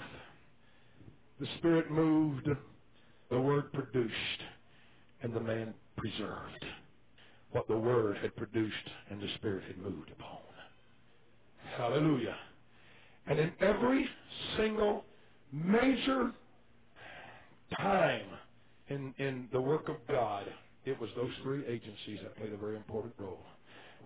The 1.39 1.47
Spirit 1.57 1.91
moved, 1.91 2.49
the 3.29 3.39
Word 3.39 3.71
produced, 3.73 4.13
and 5.21 5.33
the 5.33 5.39
man 5.39 5.73
preserved 5.95 6.65
what 7.51 7.67
the 7.67 7.77
Word 7.77 8.17
had 8.17 8.35
produced 8.35 8.75
and 9.09 9.21
the 9.21 9.27
Spirit 9.35 9.63
had 9.67 9.77
moved 9.77 10.11
upon. 10.11 10.39
Hallelujah. 11.77 12.35
And 13.27 13.39
in 13.39 13.51
every 13.59 14.07
single 14.57 15.03
major 15.51 16.31
time 17.79 18.25
in, 18.89 19.13
in 19.17 19.47
the 19.51 19.61
work 19.61 19.89
of 19.89 19.95
God, 20.07 20.45
it 20.85 20.99
was 20.99 21.09
those 21.15 21.31
three 21.43 21.65
agencies 21.65 22.19
that 22.23 22.35
played 22.37 22.53
a 22.53 22.57
very 22.57 22.75
important 22.75 23.13
role 23.17 23.43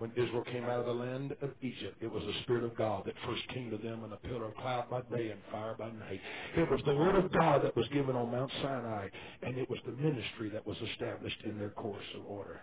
when 0.02 0.12
Israel 0.16 0.44
came 0.52 0.64
out 0.64 0.80
of 0.80 0.88
the 0.88 0.94
land 0.94 1.36
of 1.44 1.52
Egypt, 1.62 1.96
it 2.02 2.12
was 2.12 2.24
the 2.26 2.42
Spirit 2.42 2.64
of 2.64 2.76
God 2.76 3.04
that 3.06 3.14
first 3.24 3.48
came 3.50 3.70
to 3.70 3.78
them 3.78 4.04
in 4.04 4.12
a 4.12 4.18
pillar 4.18 4.46
of 4.46 4.56
cloud 4.56 4.90
by 4.90 5.02
day 5.16 5.30
and 5.30 5.40
fire 5.52 5.76
by 5.78 5.92
night. 5.92 6.20
It 6.58 6.72
was 6.72 6.82
the 6.88 6.96
Word 6.96 7.16
of 7.24 7.32
God 7.32 7.64
that 7.64 7.76
was 7.76 7.88
given 7.90 8.16
on 8.16 8.32
Mount 8.32 8.52
Sinai, 8.64 9.10
and 9.44 9.60
it 9.60 9.70
was 9.70 9.78
the 9.86 9.92
ministry 9.92 10.50
that 10.50 10.66
was 10.66 10.78
established 10.92 11.38
in 11.46 11.60
their 11.60 11.70
course 11.70 12.06
of 12.16 12.26
order. 12.26 12.62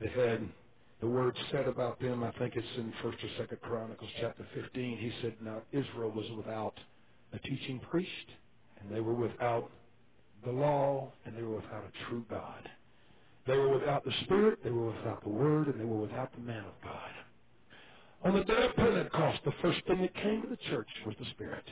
They 0.00 0.08
had 0.08 0.48
the 1.00 1.08
word 1.08 1.36
said 1.50 1.66
about 1.66 2.00
them, 2.00 2.22
I 2.22 2.30
think 2.38 2.54
it's 2.54 2.66
in 2.76 2.92
First 3.02 3.18
or 3.24 3.28
Second 3.36 3.60
Chronicles 3.62 4.10
chapter 4.20 4.46
15. 4.54 4.98
He 4.98 5.12
said, 5.20 5.34
Now 5.42 5.62
Israel 5.72 6.12
was 6.12 6.26
without 6.36 6.74
a 7.32 7.40
teaching 7.40 7.80
priest, 7.90 8.08
and 8.80 8.94
they 8.94 9.00
were 9.00 9.14
without 9.14 9.68
the 10.44 10.52
law, 10.52 11.12
and 11.24 11.36
they 11.36 11.42
were 11.42 11.56
without 11.56 11.84
a 11.84 12.08
true 12.08 12.24
God. 12.28 12.68
They 13.46 13.56
were 13.56 13.78
without 13.78 14.04
the 14.04 14.12
Spirit, 14.24 14.60
they 14.62 14.70
were 14.70 14.92
without 14.92 15.22
the 15.22 15.28
Word, 15.28 15.68
and 15.68 15.80
they 15.80 15.84
were 15.84 16.00
without 16.00 16.32
the 16.32 16.40
man 16.40 16.64
of 16.64 16.74
God. 16.82 17.10
On 18.24 18.34
the 18.34 18.44
day 18.44 18.66
of 18.66 18.76
Pentecost, 18.76 19.40
the 19.44 19.52
first 19.62 19.84
thing 19.86 20.00
that 20.02 20.14
came 20.14 20.42
to 20.42 20.48
the 20.48 20.58
church 20.70 20.88
was 21.04 21.16
the 21.18 21.26
Spirit. 21.30 21.64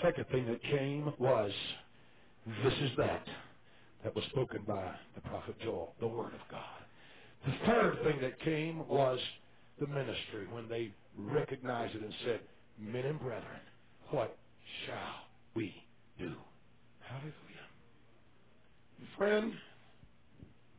Second 0.00 0.24
thing 0.32 0.46
that 0.46 0.62
came 0.62 1.12
was, 1.18 1.50
this 2.64 2.72
is 2.80 2.90
that 2.96 3.26
that 4.04 4.14
was 4.14 4.24
spoken 4.30 4.62
by 4.66 4.90
the 5.14 5.20
prophet 5.22 5.54
Joel, 5.62 5.94
the 6.00 6.06
Word 6.06 6.32
of 6.32 6.40
God. 6.50 6.62
The 7.46 7.66
third 7.66 8.02
thing 8.04 8.20
that 8.20 8.40
came 8.40 8.86
was 8.88 9.18
the 9.80 9.86
ministry 9.86 10.46
when 10.50 10.68
they 10.68 10.92
recognized 11.18 11.94
it 11.94 12.02
and 12.02 12.14
said, 12.24 12.40
Men 12.78 13.04
and 13.04 13.20
brethren, 13.20 13.60
what 14.10 14.36
shall 14.86 15.31
we 15.54 15.74
do? 16.18 16.32
Hallelujah. 17.00 17.32
Friend, 19.16 19.52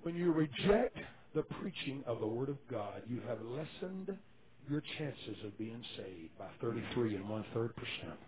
when 0.03 0.15
you 0.15 0.32
reject 0.32 0.97
the 1.36 1.43
preaching 1.43 2.03
of 2.05 2.19
the 2.19 2.28
Word 2.28 2.49
of 2.49 2.57
God, 2.69 3.01
you 3.07 3.21
have 3.28 3.39
lessened 3.41 4.17
your 4.69 4.82
chances 4.97 5.43
of 5.45 5.57
being 5.57 5.84
saved 5.97 6.38
by 6.38 6.47
33 6.61 7.15
and 7.15 7.28
one 7.30 7.45
third 7.53 7.76
percent. 7.76 8.19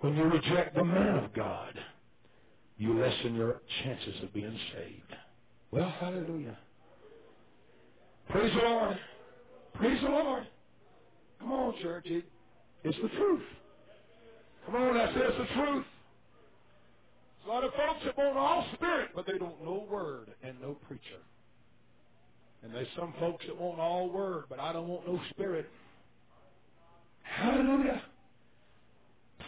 When 0.00 0.16
you 0.16 0.24
reject 0.24 0.74
the 0.76 0.84
man 0.84 1.24
of 1.24 1.32
God, 1.32 1.74
you 2.76 2.98
lessen 2.98 3.34
your 3.34 3.60
chances 3.82 4.22
of 4.22 4.32
being 4.32 4.58
saved. 4.74 5.14
Well, 5.70 5.92
hallelujah. 5.98 6.56
Praise 8.30 8.52
the 8.54 8.68
Lord. 8.68 8.98
Praise 9.74 10.00
the 10.02 10.08
Lord. 10.08 10.46
Come 11.40 11.52
on, 11.52 11.74
church. 11.82 12.06
It, 12.06 12.24
it's 12.84 12.96
the 13.02 13.08
truth. 13.08 13.42
Come 14.70 14.82
on, 14.82 15.14
say 15.14 15.20
it's 15.20 15.38
the 15.38 15.54
truth. 15.54 15.84
A 17.46 17.48
lot 17.48 17.64
of 17.64 17.70
folks 17.72 18.04
that 18.04 18.18
want 18.18 18.36
all 18.36 18.66
spirit, 18.74 19.08
but 19.14 19.26
they 19.26 19.38
don't 19.38 19.64
know 19.64 19.86
word 19.90 20.28
and 20.42 20.60
no 20.60 20.76
preacher. 20.86 21.22
And 22.62 22.74
there's 22.74 22.88
some 22.98 23.14
folks 23.18 23.46
that 23.46 23.58
want 23.58 23.80
all 23.80 24.10
word, 24.10 24.44
but 24.50 24.60
I 24.60 24.74
don't 24.74 24.86
want 24.86 25.06
no 25.08 25.18
spirit. 25.30 25.70
Hallelujah. 27.22 28.02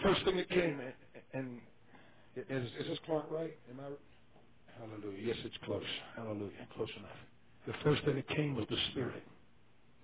First 0.02 0.24
thing 0.24 0.36
that 0.36 0.48
came, 0.48 0.80
and 1.34 1.60
is, 2.36 2.64
is 2.78 2.86
this 2.88 2.98
clock 3.04 3.26
right? 3.30 3.54
Am 3.70 3.80
I? 3.80 3.90
Hallelujah. 4.80 5.22
Yes, 5.22 5.36
it's 5.44 5.56
close. 5.66 5.82
Hallelujah. 6.16 6.52
Close 6.74 6.88
enough. 6.98 7.10
The 7.66 7.74
first 7.84 8.02
thing 8.06 8.16
that 8.16 8.28
came 8.28 8.54
was 8.54 8.64
the 8.70 8.78
Spirit. 8.92 9.22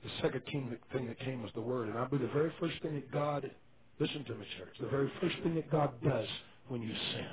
The 0.05 0.11
second 0.21 0.43
thing 0.53 1.07
that 1.07 1.19
came 1.21 1.43
was 1.43 1.53
the 1.55 1.62
Word. 1.62 1.89
And 1.89 1.97
I 1.97 2.05
believe 2.05 2.29
the 2.29 2.35
very 2.35 2.53
first 2.61 2.83
thing 2.83 2.95
that 2.95 3.11
God, 3.11 3.51
listen 3.99 4.24
to 4.24 4.34
me, 4.34 4.47
church, 4.59 4.74
the 4.80 4.88
very 4.88 5.11
first 5.20 5.36
thing 5.42 5.55
that 5.55 5.70
God 5.70 5.90
does 6.03 6.26
when 6.68 6.82
you 6.82 6.92
sin 7.12 7.26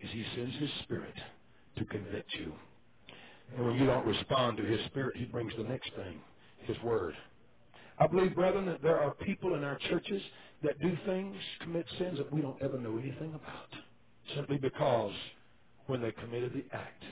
is 0.00 0.10
he 0.12 0.24
sends 0.36 0.56
his 0.56 0.70
spirit 0.82 1.14
to 1.76 1.84
convict 1.86 2.30
you. 2.38 2.52
And 3.56 3.66
when 3.66 3.76
you 3.76 3.86
don't 3.86 4.06
respond 4.06 4.56
to 4.58 4.64
his 4.64 4.80
spirit, 4.86 5.16
he 5.16 5.24
brings 5.24 5.52
the 5.56 5.64
next 5.64 5.90
thing, 5.96 6.20
his 6.66 6.76
word. 6.82 7.14
I 7.98 8.06
believe, 8.06 8.34
brethren, 8.34 8.66
that 8.66 8.82
there 8.82 8.98
are 9.00 9.14
people 9.14 9.54
in 9.54 9.64
our 9.64 9.76
churches 9.90 10.22
that 10.62 10.80
do 10.80 10.96
things, 11.06 11.36
commit 11.60 11.86
sins 11.98 12.18
that 12.18 12.32
we 12.32 12.40
don't 12.40 12.60
ever 12.62 12.78
know 12.78 12.98
anything 12.98 13.34
about. 13.34 13.68
Simply 14.34 14.58
because 14.58 15.12
when 15.86 16.00
they 16.00 16.12
committed 16.12 16.52
the 16.52 16.64
act, 16.74 17.02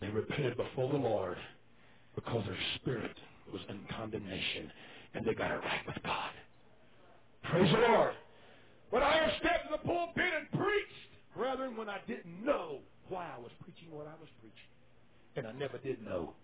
they 0.00 0.08
repented 0.08 0.56
before 0.56 0.90
the 0.90 0.98
Lord 0.98 1.36
because 2.14 2.44
their 2.46 2.58
spirit 2.76 3.16
was 3.52 3.62
in 3.68 3.80
condemnation 3.96 4.70
and 5.14 5.24
they 5.24 5.34
got 5.34 5.50
it 5.50 5.60
right 5.60 5.86
with 5.86 6.02
God. 6.04 6.30
Praise 7.50 7.72
the 7.72 7.78
Lord. 7.78 8.14
But 8.90 9.02
I 9.02 9.16
have 9.16 9.30
stepped 9.40 9.64
to 9.66 9.72
the 9.72 9.88
pulpit 9.88 10.24
and 10.24 10.50
preached, 10.50 11.36
brethren, 11.36 11.76
when 11.76 11.88
I 11.88 11.98
didn't 12.06 12.44
know 12.44 12.78
why 13.08 13.30
I 13.34 13.38
was 13.38 13.50
preaching 13.62 13.90
what 13.90 14.06
I 14.06 14.14
was 14.20 14.28
preaching. 14.40 14.70
And 15.36 15.46
I 15.46 15.52
never 15.52 15.78
did 15.78 16.04
know. 16.04 16.34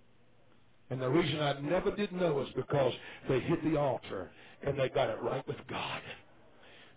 And 0.91 1.01
the 1.01 1.09
reason 1.09 1.41
I 1.41 1.59
never 1.61 1.95
did 1.95 2.13
know 2.13 2.41
is 2.41 2.49
because 2.57 2.93
they 3.29 3.41
hit 3.41 3.63
the 3.65 3.79
altar 3.79 4.31
and 4.67 4.79
they 4.79 4.89
got 4.89 5.09
it 5.09 5.19
right 5.23 5.47
with 5.47 5.57
God. 5.69 6.01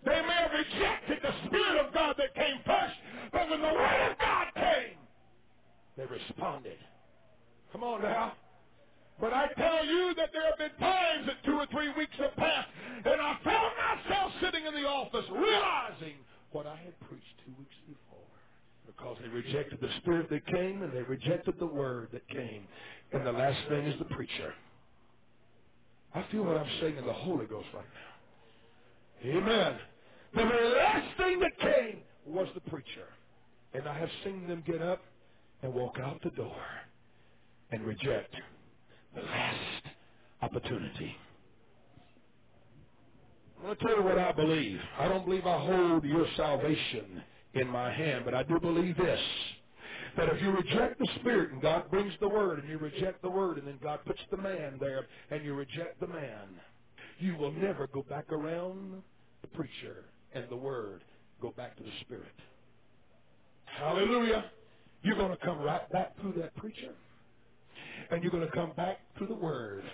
They 0.04 0.20
may 0.20 0.34
have 0.34 0.50
rejected 0.50 1.18
the 1.22 1.46
Spirit 1.46 1.86
of 1.86 1.94
God 1.94 2.16
that 2.18 2.34
came 2.34 2.58
first, 2.66 2.94
but 3.32 3.48
when 3.48 3.60
the 3.62 3.68
Word 3.68 4.10
of 4.10 4.18
God 4.18 4.46
came, 4.54 4.98
they 5.96 6.04
responded. 6.04 6.76
Come 7.72 7.84
on 7.84 8.02
now. 8.02 8.32
But 9.20 9.32
I 9.32 9.48
tell 9.56 9.86
you 9.86 10.14
that 10.16 10.30
there 10.32 10.44
have 10.46 10.58
been 10.58 10.78
times 10.80 11.26
that 11.26 11.44
two 11.44 11.54
or 11.54 11.66
three 11.70 11.92
weeks 11.96 12.14
have 12.18 12.34
passed, 12.36 12.68
and 13.04 13.20
I 13.20 13.38
found 13.44 13.72
myself 13.76 14.32
sitting 14.42 14.66
in 14.66 14.74
the 14.74 14.88
office 14.88 15.24
realizing 15.30 16.16
what 16.52 16.66
I 16.66 16.76
had 16.76 16.98
preached 17.00 17.34
two 17.46 17.52
weeks 17.58 17.74
before. 17.86 18.18
Because 18.86 19.16
they 19.22 19.28
rejected 19.28 19.80
the 19.80 19.90
Spirit 20.00 20.30
that 20.30 20.46
came, 20.46 20.82
and 20.82 20.92
they 20.92 21.02
rejected 21.02 21.54
the 21.58 21.66
Word 21.66 22.08
that 22.12 22.26
came. 22.28 22.66
And 23.12 23.26
the 23.26 23.32
last 23.32 23.68
thing 23.68 23.86
is 23.86 23.98
the 23.98 24.04
preacher. 24.06 24.54
I 26.14 26.24
feel 26.30 26.44
what 26.44 26.56
I'm 26.56 26.80
saying 26.80 26.96
in 26.96 27.06
the 27.06 27.12
Holy 27.12 27.46
Ghost 27.46 27.66
right 27.74 27.84
now. 27.84 29.38
Amen. 29.38 29.78
The 30.34 30.42
very 30.44 30.74
last 30.76 31.16
thing 31.16 31.40
that 31.40 31.58
came 31.60 32.02
was 32.26 32.48
the 32.54 32.60
preacher. 32.70 33.08
And 33.72 33.88
I 33.88 33.98
have 33.98 34.10
seen 34.24 34.46
them 34.46 34.62
get 34.66 34.82
up 34.82 35.02
and 35.62 35.74
walk 35.74 35.98
out 36.00 36.20
the 36.22 36.30
door 36.30 36.62
and 37.70 37.84
reject 37.84 38.34
last 39.22 39.84
opportunity. 40.42 41.16
I'm 43.58 43.64
going 43.64 43.76
to 43.76 43.84
tell 43.84 43.96
you 43.96 44.02
what 44.02 44.18
I 44.18 44.32
believe. 44.32 44.78
I 44.98 45.08
don't 45.08 45.24
believe 45.24 45.46
I 45.46 45.58
hold 45.58 46.04
your 46.04 46.26
salvation 46.36 47.22
in 47.54 47.66
my 47.68 47.92
hand, 47.92 48.24
but 48.24 48.34
I 48.34 48.42
do 48.42 48.60
believe 48.60 48.96
this. 48.96 49.20
That 50.16 50.28
if 50.28 50.42
you 50.42 50.50
reject 50.50 50.98
the 50.98 51.08
Spirit 51.20 51.52
and 51.52 51.62
God 51.62 51.90
brings 51.90 52.12
the 52.20 52.28
Word 52.28 52.60
and 52.60 52.68
you 52.68 52.78
reject 52.78 53.22
the 53.22 53.30
Word 53.30 53.58
and 53.58 53.66
then 53.66 53.78
God 53.82 54.00
puts 54.06 54.20
the 54.30 54.36
man 54.36 54.76
there 54.78 55.06
and 55.30 55.44
you 55.44 55.54
reject 55.54 55.98
the 55.98 56.06
man, 56.06 56.60
you 57.18 57.36
will 57.36 57.52
never 57.52 57.86
go 57.88 58.02
back 58.02 58.30
around 58.30 59.02
the 59.42 59.48
preacher 59.48 60.04
and 60.32 60.44
the 60.50 60.56
Word. 60.56 61.02
Go 61.40 61.52
back 61.56 61.76
to 61.76 61.82
the 61.82 61.90
Spirit. 62.02 62.34
Hallelujah. 63.64 64.44
You're 65.02 65.16
going 65.16 65.32
to 65.32 65.44
come 65.44 65.58
right 65.58 65.90
back 65.90 66.18
through 66.20 66.34
that 66.34 66.54
preacher 66.56 66.92
and 68.10 68.22
you're 68.22 68.32
going 68.32 68.46
to 68.46 68.52
come 68.52 68.72
back 68.76 68.98
to 69.18 69.26
the 69.26 69.34
Word 69.34 69.84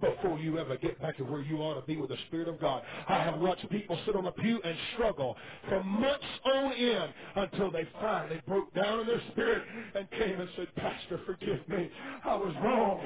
before 0.00 0.38
you 0.38 0.58
ever 0.58 0.76
get 0.76 1.00
back 1.00 1.16
to 1.16 1.24
where 1.24 1.40
you 1.42 1.58
ought 1.58 1.80
to 1.80 1.86
be 1.86 1.96
with 1.96 2.10
the 2.10 2.16
Spirit 2.26 2.48
of 2.48 2.60
God. 2.60 2.82
I 3.08 3.18
have 3.22 3.40
watched 3.40 3.68
people 3.70 3.98
sit 4.06 4.16
on 4.16 4.26
a 4.26 4.32
pew 4.32 4.60
and 4.62 4.76
struggle 4.94 5.36
for 5.68 5.82
months 5.82 6.24
on 6.44 6.72
end 6.72 7.14
until 7.36 7.70
they 7.70 7.86
finally 8.00 8.42
broke 8.46 8.72
down 8.74 9.00
in 9.00 9.06
their 9.06 9.22
spirit 9.32 9.62
and 9.94 10.10
came 10.10 10.40
and 10.40 10.48
said, 10.56 10.74
Pastor, 10.76 11.20
forgive 11.26 11.66
me. 11.68 11.90
I 12.24 12.34
was 12.34 12.54
wrong. 12.62 13.00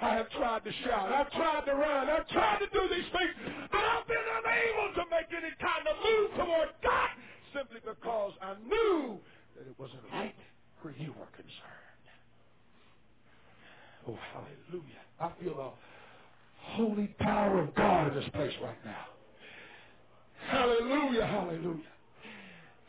I 0.00 0.14
have 0.14 0.28
tried 0.30 0.64
to 0.64 0.72
shout. 0.84 1.12
I've 1.12 1.30
tried 1.32 1.64
to 1.66 1.74
run. 1.74 2.10
I've 2.10 2.28
tried 2.28 2.58
to 2.58 2.66
do 2.72 2.88
these 2.88 3.10
things, 3.12 3.34
but 3.70 3.80
I've 3.80 4.06
been 4.06 4.16
unable 4.16 4.94
to 4.94 5.10
make 5.10 5.30
any 5.30 5.54
kind 5.60 5.86
of 5.88 5.96
move 6.04 6.30
toward 6.46 6.68
God 6.82 7.10
simply 7.54 7.80
because 7.84 8.32
I 8.42 8.54
knew 8.66 9.20
that 9.56 9.68
it 9.68 9.78
wasn't 9.78 10.02
right 10.12 10.34
where 10.82 10.94
you 10.98 11.12
were 11.12 11.30
concerned. 11.36 11.91
Oh, 14.08 14.18
hallelujah. 14.32 15.02
I 15.20 15.30
feel 15.40 15.56
the 15.56 15.70
holy 16.58 17.08
power 17.20 17.60
of 17.60 17.74
God 17.74 18.08
in 18.08 18.14
this 18.14 18.28
place 18.34 18.52
right 18.62 18.84
now. 18.84 19.06
Hallelujah, 20.48 21.26
hallelujah. 21.26 21.92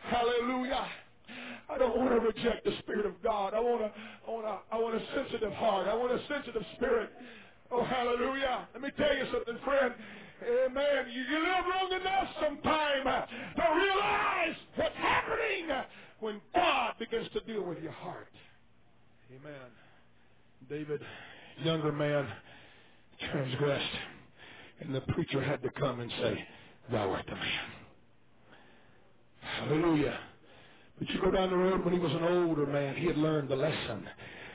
Hallelujah. 0.02 0.86
I 1.70 1.78
don't 1.78 1.98
want 1.98 2.10
to 2.10 2.20
reject 2.20 2.66
the 2.66 2.74
Spirit 2.80 3.06
of 3.06 3.22
God. 3.24 3.54
I 3.54 3.60
want 3.60 3.82
a, 3.82 3.92
I 4.28 4.32
want 4.32 4.46
a, 4.46 4.76
I 4.76 4.80
want 4.80 4.96
a 4.96 5.02
sensitive 5.16 5.54
heart. 5.54 5.88
I 5.88 5.96
want 5.96 6.12
a 6.12 6.20
sensitive 6.28 6.64
spirit. 6.76 7.10
Oh, 7.72 7.84
hallelujah. 7.84 8.68
Let 8.74 8.82
me 8.82 8.90
tell 8.98 9.16
you 9.16 9.26
something, 9.32 9.58
friend. 9.64 9.94
Amen. 10.44 11.06
You, 11.12 11.22
you 11.22 11.40
live 11.40 11.66
long 11.70 12.02
enough 12.02 12.28
sometime 12.42 13.08
uh, 13.08 13.26
to 13.56 13.76
realize 13.76 14.56
what's 14.76 14.96
happening 14.96 15.70
when 16.20 16.42
God 16.54 16.94
begins 17.00 17.28
to 17.34 17.40
deal 17.42 17.64
with 17.64 17.80
your 17.82 17.94
heart. 17.94 18.28
Amen. 19.32 19.83
David, 20.70 21.02
younger 21.64 21.92
man, 21.92 22.28
transgressed. 23.32 23.96
And 24.80 24.96
the 24.96 25.02
preacher 25.02 25.42
had 25.42 25.62
to 25.64 25.70
come 25.72 26.00
and 26.00 26.12
say, 26.22 26.48
Thou 26.92 27.12
art 27.12 27.26
the 27.26 27.36
man. 27.36 27.60
Hallelujah. 29.42 30.20
But 31.00 31.10
you 31.10 31.22
go 31.22 31.32
down 31.32 31.50
the 31.50 31.58
road 31.58 31.84
when 31.84 31.94
he 31.94 32.00
was 32.00 32.12
an 32.12 32.24
older 32.24 32.66
man, 32.66 32.96
he 32.96 33.08
had 33.08 33.18
learned 33.18 33.50
the 33.50 33.56
lesson. 33.56 34.08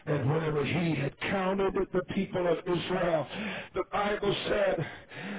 And 0.07 0.33
whenever 0.33 0.65
he 0.65 0.95
had 0.95 1.19
counted 1.21 1.75
the 1.93 2.15
people 2.15 2.47
of 2.47 2.59
Israel, 2.61 3.27
the 3.75 3.85
Bible 3.93 4.35
said 4.49 4.87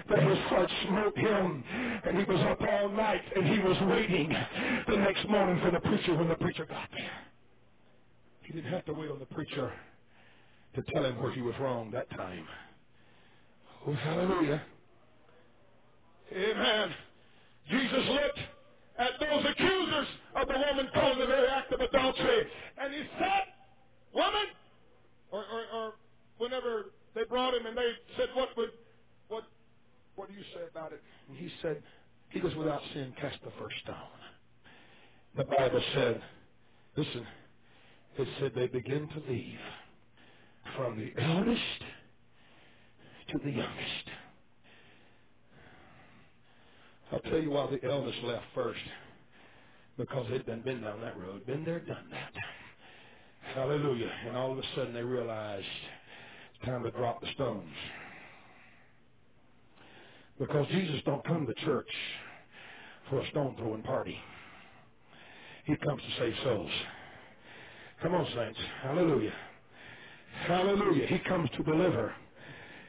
that 0.09 0.21
his 0.21 0.37
heart 0.39 0.69
smote 0.87 1.17
him, 1.17 1.63
and 2.05 2.17
he 2.17 2.23
was 2.25 2.39
up 2.41 2.61
all 2.61 2.89
night, 2.89 3.21
and 3.35 3.47
he 3.47 3.59
was 3.59 3.77
waiting 3.89 4.29
the 4.87 4.97
next 4.97 5.27
morning 5.27 5.59
for 5.63 5.71
the 5.71 5.79
preacher 5.79 6.15
when 6.15 6.27
the 6.27 6.35
preacher 6.35 6.65
got 6.65 6.89
there. 6.91 7.11
He 8.43 8.53
didn't 8.53 8.71
have 8.71 8.85
to 8.85 8.93
wait 8.93 9.09
on 9.09 9.19
the 9.19 9.25
preacher 9.25 9.73
to 10.75 10.81
tell 10.93 11.05
him 11.05 11.21
where 11.21 11.31
he 11.31 11.41
was 11.41 11.55
wrong 11.59 11.91
that 11.91 12.09
time. 12.11 12.45
Oh, 13.87 13.93
hallelujah. 13.93 14.61
Amen. 16.33 16.93
Jesus 17.69 18.05
looked 18.09 18.39
at 18.97 19.11
those 19.19 19.45
accusers 19.49 20.07
of 20.35 20.47
the 20.47 20.53
woman 20.53 20.89
caught 20.93 21.13
in 21.13 21.19
the 21.19 21.25
very 21.25 21.47
act 21.47 21.71
of 21.71 21.79
adultery, 21.79 22.45
and 22.81 22.93
he 22.93 23.01
said, 23.17 23.43
Woman, 24.13 24.47
or, 25.31 25.39
or, 25.39 25.63
or 25.73 25.93
whenever 26.37 26.91
they 27.15 27.23
brought 27.23 27.53
him 27.53 27.65
and 27.65 27.77
they 27.77 27.91
said, 28.17 28.29
What 28.33 28.49
would 28.57 28.69
what 29.27 29.43
what 30.15 30.27
do 30.29 30.33
you 30.33 30.43
say 30.53 30.61
about 30.69 30.91
it? 30.91 31.01
And 31.29 31.37
he 31.37 31.49
said, 31.61 31.81
He 32.29 32.41
was 32.41 32.53
without 32.55 32.81
sin, 32.93 33.13
cast 33.19 33.37
the 33.43 33.51
first 33.59 33.75
stone. 33.83 33.95
The 35.37 35.43
Bible 35.43 35.81
said, 35.93 36.21
listen, 36.97 37.25
it 38.17 38.27
said 38.39 38.51
they 38.55 38.67
begin 38.67 39.07
to 39.07 39.31
leave 39.31 39.59
from 40.75 40.97
the 40.97 41.21
eldest 41.21 41.61
to 43.31 43.37
the 43.43 43.51
youngest. 43.51 44.09
I'll 47.11 47.19
tell 47.19 47.39
you 47.39 47.51
why 47.51 47.67
the 47.69 47.83
eldest 47.89 48.19
left 48.23 48.45
first. 48.53 48.79
Because 49.97 50.27
they'd 50.29 50.45
done 50.45 50.61
been 50.61 50.81
down 50.81 51.01
that 51.01 51.19
road, 51.19 51.45
been 51.45 51.65
there, 51.65 51.79
done 51.79 52.09
that. 52.11 52.33
Hallelujah. 53.53 54.11
And 54.27 54.37
all 54.37 54.51
of 54.51 54.57
a 54.57 54.63
sudden 54.75 54.93
they 54.93 55.03
realized 55.03 55.65
it's 56.55 56.65
time 56.65 56.83
to 56.83 56.91
drop 56.91 57.19
the 57.21 57.27
stones. 57.33 57.73
Because 60.39 60.67
Jesus 60.67 61.01
don't 61.05 61.23
come 61.25 61.45
to 61.45 61.53
church 61.65 61.89
for 63.09 63.19
a 63.19 63.27
stone 63.29 63.55
throwing 63.57 63.83
party. 63.83 64.17
He 65.65 65.75
comes 65.75 66.01
to 66.01 66.21
save 66.21 66.33
souls. 66.43 66.71
Come 68.01 68.15
on, 68.15 68.25
saints. 68.33 68.59
Hallelujah. 68.81 69.33
Hallelujah. 70.49 71.05
He 71.05 71.19
comes 71.19 71.47
to 71.57 71.63
deliver. 71.63 72.11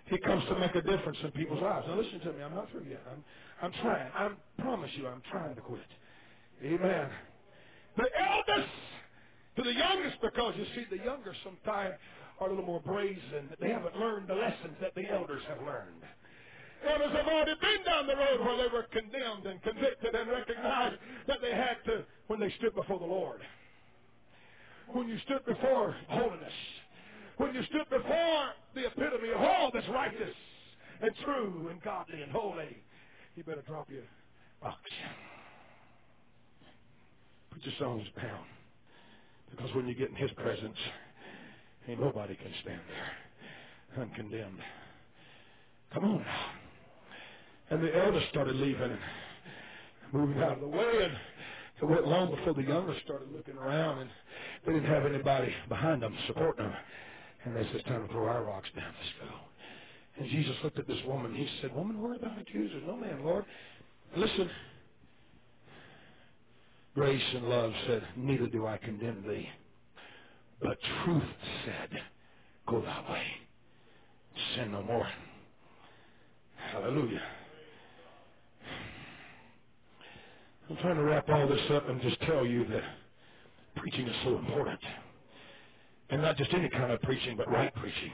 He 0.07 0.17
comes 0.17 0.43
to 0.47 0.59
make 0.59 0.75
a 0.75 0.81
difference 0.81 1.19
in 1.23 1.31
people's 1.33 1.61
lives. 1.61 1.87
Now 1.87 1.95
listen 1.95 2.21
to 2.21 2.33
me. 2.33 2.43
I'm 2.43 2.55
not 2.55 2.71
through 2.71 2.87
yet. 2.89 3.03
I'm, 3.13 3.23
I'm 3.61 3.73
trying. 3.83 4.11
I 4.15 4.31
promise 4.63 4.91
you, 4.95 5.07
I'm 5.07 5.21
trying 5.31 5.55
to 5.55 5.61
quit. 5.61 5.81
Amen. 6.65 7.11
The 7.99 8.09
eldest 8.19 8.73
to 9.57 9.63
the 9.63 9.75
youngest, 9.75 10.17
because 10.23 10.55
you 10.57 10.65
see, 10.75 10.87
the 10.91 11.05
younger 11.05 11.35
sometimes 11.45 11.97
are 12.41 12.47
a 12.47 12.51
little 12.51 12.65
more 12.65 12.81
brazen. 12.81 13.51
They 13.61 13.69
haven't 13.69 13.95
learned 13.95 14.29
the 14.29 14.37
lessons 14.37 14.77
that 14.81 14.95
the 14.95 15.11
elders 15.11 15.43
have 15.47 15.59
learned. 15.59 16.01
Elders 16.91 17.13
have 17.13 17.27
already 17.27 17.53
been 17.61 17.85
down 17.85 18.07
the 18.07 18.17
road 18.17 18.41
where 18.41 18.57
they 18.57 18.73
were 18.73 18.87
condemned 18.91 19.45
and 19.45 19.63
convicted 19.63 20.15
and 20.15 20.31
recognized 20.31 20.97
that 21.29 21.43
they 21.43 21.51
had 21.51 21.77
to 21.85 22.05
when 22.29 22.41
they 22.41 22.51
stood 22.59 22.75
before 22.75 22.99
the 22.99 23.05
Lord. 23.05 23.43
When 24.89 25.09
you 25.09 25.19
stood 25.27 25.45
before 25.45 25.95
holiness, 26.09 26.53
when 27.41 27.55
you 27.55 27.63
stood 27.65 27.89
before 27.89 28.45
the 28.75 28.87
epitome 28.87 29.31
of 29.35 29.41
all 29.41 29.71
that's 29.73 29.89
righteous 29.89 30.35
and 31.01 31.11
true 31.25 31.69
and 31.71 31.83
godly 31.83 32.21
and 32.21 32.31
holy, 32.31 32.77
you 33.35 33.43
better 33.43 33.63
drop 33.63 33.89
your 33.91 34.03
box. 34.63 34.79
Put 37.51 37.65
your 37.65 37.75
songs 37.79 38.07
down. 38.17 38.45
Because 39.51 39.75
when 39.75 39.89
you 39.89 39.95
get 39.95 40.11
in 40.11 40.17
his 40.17 40.31
presence, 40.33 40.77
ain't 41.89 42.01
nobody 42.01 42.37
can 42.37 42.53
stand 42.63 42.81
there 42.89 44.03
uncondemned. 44.03 44.61
Come 45.93 46.05
on 46.05 46.19
now. 46.21 46.47
And 47.71 47.83
the 47.83 47.97
elders 48.05 48.23
started 48.31 48.55
leaving 48.57 48.83
and 48.83 48.99
moving 50.13 50.43
out 50.43 50.53
of 50.53 50.61
the 50.61 50.69
way 50.69 50.93
and 51.03 51.13
it 51.83 51.85
went 51.85 52.07
long 52.07 52.35
before 52.35 52.53
the 52.53 52.63
younger 52.63 52.95
started 53.05 53.33
looking 53.33 53.57
around 53.57 54.01
and 54.01 54.11
they 54.67 54.75
didn't 54.75 54.89
have 54.89 55.07
anybody 55.07 55.53
behind 55.69 56.03
them 56.03 56.15
supporting 56.27 56.67
them. 56.67 56.75
And 57.45 57.57
they 57.57 57.63
said, 57.63 57.77
it's 57.77 57.89
time 57.89 58.07
to 58.07 58.13
throw 58.13 58.27
our 58.27 58.45
rocks 58.45 58.69
down. 58.77 58.93
Let's 58.99 59.31
go. 59.31 59.37
And 60.19 60.29
Jesus 60.29 60.55
looked 60.63 60.79
at 60.79 60.87
this 60.87 60.99
woman. 61.07 61.35
He 61.35 61.49
said, 61.63 61.75
Woman, 61.75 62.01
where 62.01 62.13
are 62.13 62.19
thy 62.19 62.41
accusers? 62.41 62.83
No 62.87 62.97
man, 62.97 63.25
Lord. 63.25 63.45
Listen. 64.17 64.51
Grace 66.95 67.23
and 67.35 67.49
love 67.49 67.73
said, 67.87 68.03
Neither 68.17 68.47
do 68.47 68.67
I 68.67 68.77
condemn 68.77 69.25
thee. 69.27 69.49
But 70.61 70.77
truth 71.05 71.23
said, 71.65 71.89
Go 72.69 72.83
thy 72.83 73.11
way. 73.11 73.23
Sin 74.57 74.73
no 74.73 74.83
more. 74.83 75.09
Hallelujah. 76.73 77.23
I'm 80.69 80.77
trying 80.77 80.97
to 80.97 81.03
wrap 81.03 81.29
all 81.29 81.49
this 81.49 81.71
up 81.71 81.89
and 81.89 82.01
just 82.03 82.21
tell 82.23 82.45
you 82.45 82.67
that 82.67 82.83
preaching 83.77 84.07
is 84.07 84.15
so 84.23 84.39
important. 84.39 84.79
And 86.11 86.23
not 86.23 86.37
just 86.37 86.53
any 86.55 86.69
kind 86.69 86.93
of 86.93 87.01
preaching, 87.03 87.37
but 87.37 87.51
right 87.51 87.75
preaching. 87.77 88.13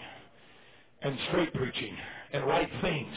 And 1.03 1.19
straight 1.29 1.53
preaching. 1.55 1.97
And 2.33 2.47
right 2.47 2.71
things. 2.83 3.15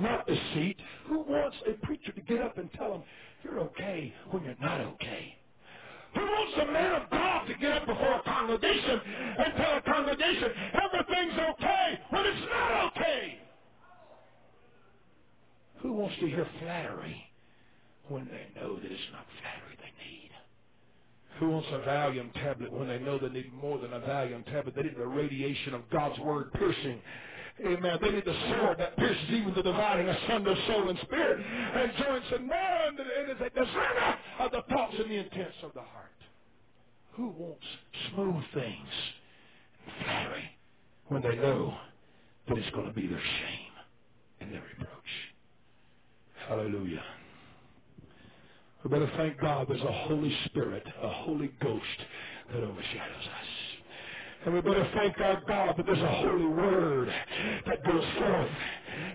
Not 0.00 0.26
deceit. 0.26 0.78
Who 1.06 1.20
wants 1.20 1.56
a 1.68 1.74
preacher 1.86 2.12
to 2.12 2.20
get 2.22 2.40
up 2.42 2.58
and 2.58 2.72
tell 2.72 2.90
them, 2.92 3.02
you're 3.44 3.60
okay 3.60 4.12
when 4.30 4.44
you're 4.44 4.56
not 4.60 4.80
okay? 4.80 5.36
Who 6.14 6.20
wants 6.20 6.58
a 6.68 6.72
man 6.72 7.02
of 7.02 7.10
God 7.10 7.46
to 7.46 7.54
get 7.54 7.72
up 7.72 7.86
before 7.86 8.14
a 8.14 8.22
congregation 8.22 9.00
and 9.38 9.54
tell 9.56 9.76
a 9.76 9.82
congregation 9.82 10.50
everything's 10.74 11.38
okay 11.38 12.00
when 12.10 12.26
it's 12.26 12.46
not 12.50 12.92
okay? 12.96 13.38
Who 15.82 15.92
wants 15.92 16.16
to 16.20 16.26
hear 16.26 16.46
flattery 16.60 17.24
when 18.08 18.26
they 18.26 18.60
know 18.60 18.76
that 18.76 18.90
it's 18.90 19.02
not 19.12 19.26
flattery 19.40 19.76
they 19.78 20.04
need? 20.04 20.21
Who 21.38 21.50
wants 21.50 21.68
a 21.72 21.78
Valium 21.78 22.32
tablet 22.34 22.72
when 22.72 22.88
they 22.88 22.98
know 22.98 23.18
they 23.18 23.28
need 23.28 23.52
more 23.52 23.78
than 23.78 23.92
a 23.92 24.00
Valium 24.00 24.44
tablet? 24.46 24.74
They 24.74 24.82
need 24.82 24.96
the 24.96 25.06
radiation 25.06 25.74
of 25.74 25.88
God's 25.90 26.18
word 26.20 26.52
piercing. 26.52 27.00
Amen. 27.64 27.98
They 28.00 28.10
need 28.10 28.24
the 28.24 28.36
sword 28.48 28.78
that 28.78 28.96
pierces 28.96 29.30
even 29.30 29.52
the 29.54 29.62
dividing 29.62 30.08
asunder 30.08 30.54
soul 30.66 30.88
and 30.88 30.98
spirit 31.00 31.38
and 31.40 31.92
joints 31.98 32.26
and 32.34 32.48
mind 32.48 32.98
and 32.98 33.30
is 33.30 33.40
a 33.40 33.50
discerner 33.50 34.18
of 34.40 34.50
the 34.52 34.62
thoughts 34.70 34.94
and 34.98 35.10
the 35.10 35.16
intents 35.16 35.56
of 35.62 35.72
the 35.74 35.80
heart. 35.80 36.10
Who 37.12 37.28
wants 37.28 37.64
smooth 38.12 38.42
things 38.54 38.88
and 39.86 40.04
flattery 40.04 40.50
when 41.08 41.22
they 41.22 41.36
know 41.36 41.76
that 42.48 42.56
it's 42.56 42.70
going 42.70 42.86
to 42.86 42.92
be 42.92 43.06
their 43.06 43.20
shame 43.20 43.72
and 44.40 44.52
their 44.52 44.62
reproach? 44.62 44.88
Hallelujah. 46.48 47.04
We 48.84 48.90
better 48.90 49.10
thank 49.16 49.40
God 49.40 49.66
there's 49.68 49.80
a 49.80 49.92
Holy 49.92 50.36
Spirit, 50.46 50.84
a 51.02 51.08
Holy 51.08 51.52
Ghost 51.62 51.84
that 52.52 52.62
overshadows 52.62 53.26
us. 53.26 53.46
And 54.44 54.54
we 54.54 54.60
better 54.60 54.90
thank 54.96 55.18
our 55.20 55.40
God 55.46 55.76
that 55.76 55.86
there's 55.86 55.98
a 55.98 56.12
holy 56.14 56.46
word 56.46 57.08
that 57.66 57.84
goes 57.84 58.04
forth 58.18 58.50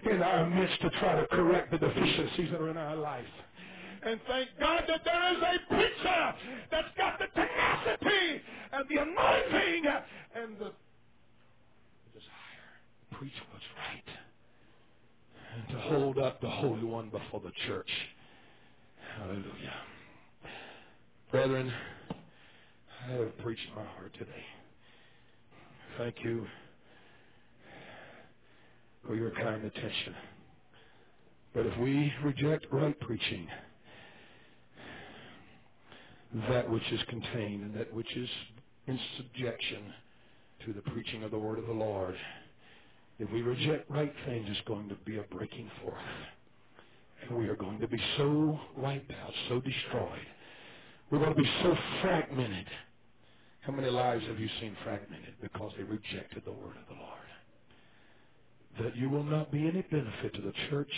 in 0.09 0.23
our 0.23 0.49
midst 0.49 0.79
to 0.81 0.89
try 0.91 1.19
to 1.19 1.27
correct 1.27 1.71
the 1.71 1.77
deficiencies 1.79 2.49
that 2.51 2.61
are 2.61 2.69
in 2.69 2.77
our 2.77 2.95
life. 2.95 3.25
And 4.03 4.21
thank 4.25 4.47
God 4.57 4.83
that 4.87 5.01
there 5.03 5.33
is 5.33 5.41
a 5.41 5.73
preacher 5.73 6.33
that's 6.71 6.87
got 6.97 7.19
the 7.19 7.25
tenacity 7.35 8.41
and 8.71 8.85
the 8.89 9.01
anointing 9.01 9.85
and 10.35 10.53
the 10.59 10.71
desire 12.13 12.71
to 13.11 13.17
preach 13.17 13.33
what's 13.51 13.65
right 13.75 14.15
and 15.55 15.67
to 15.75 15.81
hold 15.89 16.19
up 16.19 16.39
the 16.39 16.49
Holy 16.49 16.83
One 16.83 17.09
before 17.09 17.41
the 17.41 17.51
church. 17.67 17.89
Hallelujah. 19.17 19.73
Brethren, 21.31 21.73
I 23.07 23.11
have 23.13 23.37
preached 23.39 23.67
my 23.75 23.83
heart 23.83 24.13
today. 24.13 24.45
Thank 25.97 26.17
you 26.23 26.45
for 29.05 29.15
your 29.15 29.31
kind 29.31 29.65
attention. 29.65 30.13
But 31.55 31.65
if 31.65 31.77
we 31.79 32.13
reject 32.23 32.67
right 32.71 32.97
preaching, 32.99 33.47
that 36.49 36.69
which 36.69 36.83
is 36.91 36.99
contained 37.09 37.63
and 37.63 37.73
that 37.75 37.91
which 37.91 38.15
is 38.15 38.29
in 38.85 38.99
subjection 39.17 39.93
to 40.65 40.73
the 40.73 40.81
preaching 40.91 41.23
of 41.23 41.31
the 41.31 41.39
word 41.39 41.57
of 41.57 41.65
the 41.65 41.73
Lord, 41.73 42.15
if 43.17 43.31
we 43.31 43.41
reject 43.41 43.89
right 43.89 44.13
things, 44.27 44.45
it's 44.47 44.67
going 44.67 44.89
to 44.89 44.95
be 45.05 45.17
a 45.17 45.23
breaking 45.23 45.71
forth. 45.81 45.97
And 47.21 47.37
we 47.37 47.47
are 47.47 47.55
going 47.55 47.79
to 47.79 47.87
be 47.87 48.01
so 48.17 48.59
wiped 48.77 49.11
out, 49.11 49.33
so 49.49 49.59
destroyed. 49.59 50.27
We're 51.09 51.19
going 51.19 51.35
to 51.35 51.41
be 51.41 51.49
so 51.63 51.75
fragmented. 52.01 52.67
How 53.61 53.73
many 53.73 53.89
lives 53.89 54.25
have 54.27 54.39
you 54.39 54.49
seen 54.61 54.75
fragmented 54.83 55.33
because 55.41 55.71
they 55.77 55.83
rejected 55.83 56.43
the 56.45 56.51
word 56.51 56.75
of 56.77 56.87
the 56.87 56.95
Lord? 56.95 57.13
That 58.81 58.95
you 58.95 59.09
will 59.09 59.23
not 59.23 59.51
be 59.51 59.67
any 59.67 59.81
benefit 59.81 60.33
to 60.35 60.41
the 60.41 60.53
church 60.69 60.91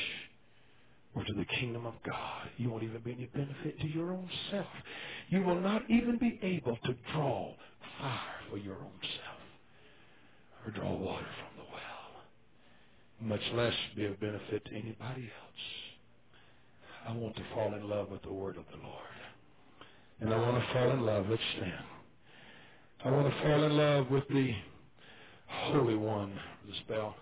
or 1.16 1.24
to 1.24 1.34
the 1.34 1.46
kingdom 1.46 1.86
of 1.86 1.94
God. 2.06 2.50
You 2.58 2.70
won't 2.70 2.84
even 2.84 3.02
be 3.02 3.14
any 3.14 3.26
benefit 3.26 3.80
to 3.80 3.88
your 3.88 4.12
own 4.12 4.30
self. 4.52 4.68
You 5.30 5.42
will 5.44 5.60
not 5.60 5.84
even 5.90 6.18
be 6.18 6.40
able 6.42 6.78
to 6.86 6.96
draw 7.14 7.54
fire 8.00 8.20
for 8.50 8.58
your 8.58 8.76
own 8.76 9.00
self 9.02 9.40
or 10.66 10.72
draw 10.72 10.96
water 10.96 11.26
from 11.26 11.64
the 11.64 11.72
well, 11.72 13.30
much 13.30 13.42
less 13.54 13.74
be 13.96 14.06
of 14.06 14.20
benefit 14.20 14.66
to 14.66 14.72
anybody 14.72 15.24
else. 15.24 15.89
I 17.08 17.14
want 17.14 17.36
to 17.36 17.44
fall 17.54 17.74
in 17.74 17.90
love 17.90 18.10
with 18.10 18.22
the 18.22 18.32
word 18.32 18.58
of 18.58 18.66
the 18.72 18.78
Lord. 18.84 18.96
And 20.20 20.34
I 20.34 20.38
want 20.38 20.64
to 20.64 20.74
fall 20.74 20.92
in 20.92 21.02
love. 21.02 21.28
Let's 21.30 21.42
stand. 21.58 21.74
I 23.06 23.12
want 23.12 23.34
to 23.34 23.42
fall 23.42 23.64
in 23.64 23.78
love 23.78 24.12
with 24.12 24.28
the 24.28 24.54
Holy 25.48 25.96
One. 25.96 26.34
The 26.68 26.74
spell. 26.86 27.16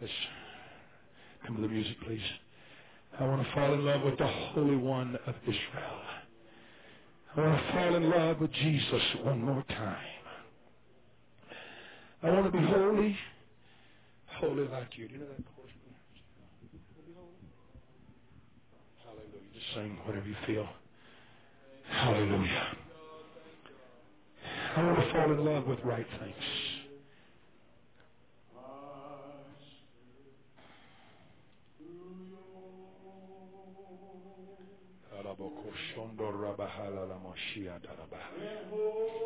Let's 0.00 0.12
come 1.46 1.56
to 1.56 1.62
the 1.62 1.68
music, 1.68 1.96
please. 2.06 2.20
I 3.18 3.24
want 3.24 3.46
to 3.46 3.52
fall 3.54 3.72
in 3.74 3.84
love 3.84 4.02
with 4.02 4.18
the 4.18 4.26
Holy 4.26 4.76
One 4.76 5.16
of 5.26 5.34
Israel. 5.42 6.00
I 7.36 7.40
want 7.40 7.66
to 7.66 7.72
fall 7.72 7.94
in 7.94 8.10
love 8.10 8.40
with 8.40 8.52
Jesus 8.52 9.02
one 9.22 9.42
more 9.42 9.64
time. 9.68 9.96
I 12.22 12.30
want 12.30 12.44
to 12.44 12.52
be 12.52 12.64
holy, 12.64 13.16
holy 14.38 14.68
like 14.68 14.96
you. 14.96 15.08
Do 15.08 15.14
you 15.14 15.20
know 15.20 15.26
that 15.26 15.44
chorus? 15.56 15.72
Hallelujah. 19.02 19.51
Just 19.51 19.51
sing 19.74 19.98
whatever 20.04 20.26
you 20.26 20.36
feel. 20.46 20.68
Hallelujah. 21.90 22.66
I 24.76 24.82
want 24.84 24.98
to 24.98 25.12
fall 25.12 25.32
in 25.32 25.44
love 25.44 25.66
with 25.66 25.78
right 25.84 26.06
things. 26.20 26.34
Hallelujah. 38.30 39.21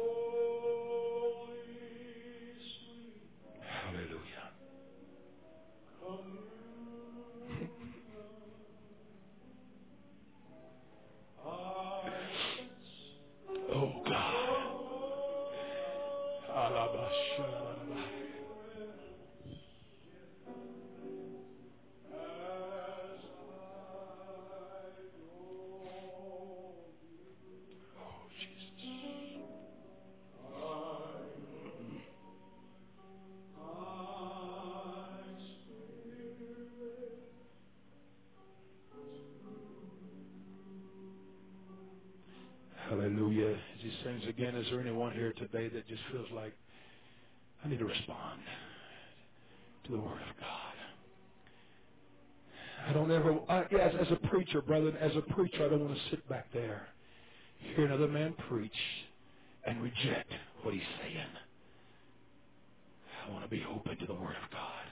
Here 45.16 45.32
today 45.32 45.68
that 45.68 45.88
just 45.88 46.02
feels 46.12 46.28
like 46.34 46.52
I 47.64 47.68
need 47.68 47.78
to 47.78 47.84
respond 47.84 48.40
to 49.84 49.92
the 49.92 49.98
Word 49.98 50.12
of 50.12 50.36
God? 50.40 50.66
I 52.88 52.92
don't 52.92 53.10
ever, 53.10 53.38
I, 53.48 53.62
as, 53.62 53.94
as 54.00 54.12
a 54.12 54.28
preacher, 54.28 54.62
brother, 54.62 54.92
as 55.00 55.16
a 55.16 55.22
preacher, 55.32 55.64
I 55.64 55.68
don't 55.68 55.80
want 55.80 55.94
to 55.94 56.10
sit 56.10 56.28
back 56.28 56.46
there, 56.52 56.86
hear 57.74 57.86
another 57.86 58.06
man 58.06 58.34
preach, 58.48 58.70
and 59.66 59.82
reject 59.82 60.32
what 60.62 60.72
he's 60.72 60.82
saying. 61.02 61.26
I 63.26 63.32
want 63.32 63.42
to 63.44 63.50
be 63.50 63.64
open 63.74 63.98
to 63.98 64.06
the 64.06 64.14
Word 64.14 64.36
of 64.42 64.50
God. 64.52 64.86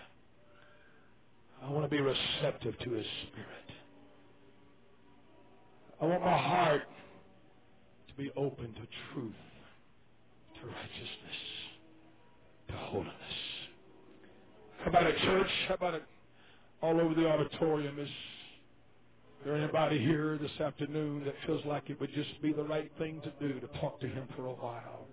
I 1.62 1.70
want 1.70 1.84
to 1.84 1.88
be 1.88 2.01
receptive 2.01 2.76
to 2.80 2.90
His 2.90 3.06
Spirit. 3.28 3.48
I 6.01 6.06
want 6.06 6.22
my 6.22 6.36
heart 6.36 6.82
to 8.09 8.14
be 8.14 8.30
open 8.36 8.66
to 8.74 9.12
truth, 9.12 9.32
to 10.65 10.70
righteousness, 10.70 11.41
to 12.69 12.74
holiness. 12.74 13.15
How 14.81 14.91
about 14.91 15.07
it, 15.09 15.19
church? 15.19 15.51
How 15.69 15.74
about 15.74 15.95
it 15.95 16.05
all 16.82 17.01
over 17.01 17.15
the 17.15 17.28
auditorium? 17.28 17.99
Is 18.01 18.09
Is 19.41 19.47
there 19.47 19.57
anybody 19.57 19.99
here 19.99 20.39
this 20.39 20.61
afternoon 20.61 21.24
that 21.27 21.35
feels 21.47 21.65
like 21.66 21.91
it 21.91 22.01
would 22.01 22.12
just 22.15 22.41
be 22.43 22.53
the 22.53 22.65
right 22.65 22.91
thing 22.99 23.23
to 23.23 23.32
do 23.47 23.61
to 23.61 23.69
talk 23.81 24.01
to 24.01 24.09
him 24.09 24.28
for 24.36 24.47
a 24.47 24.55
while? 24.55 25.09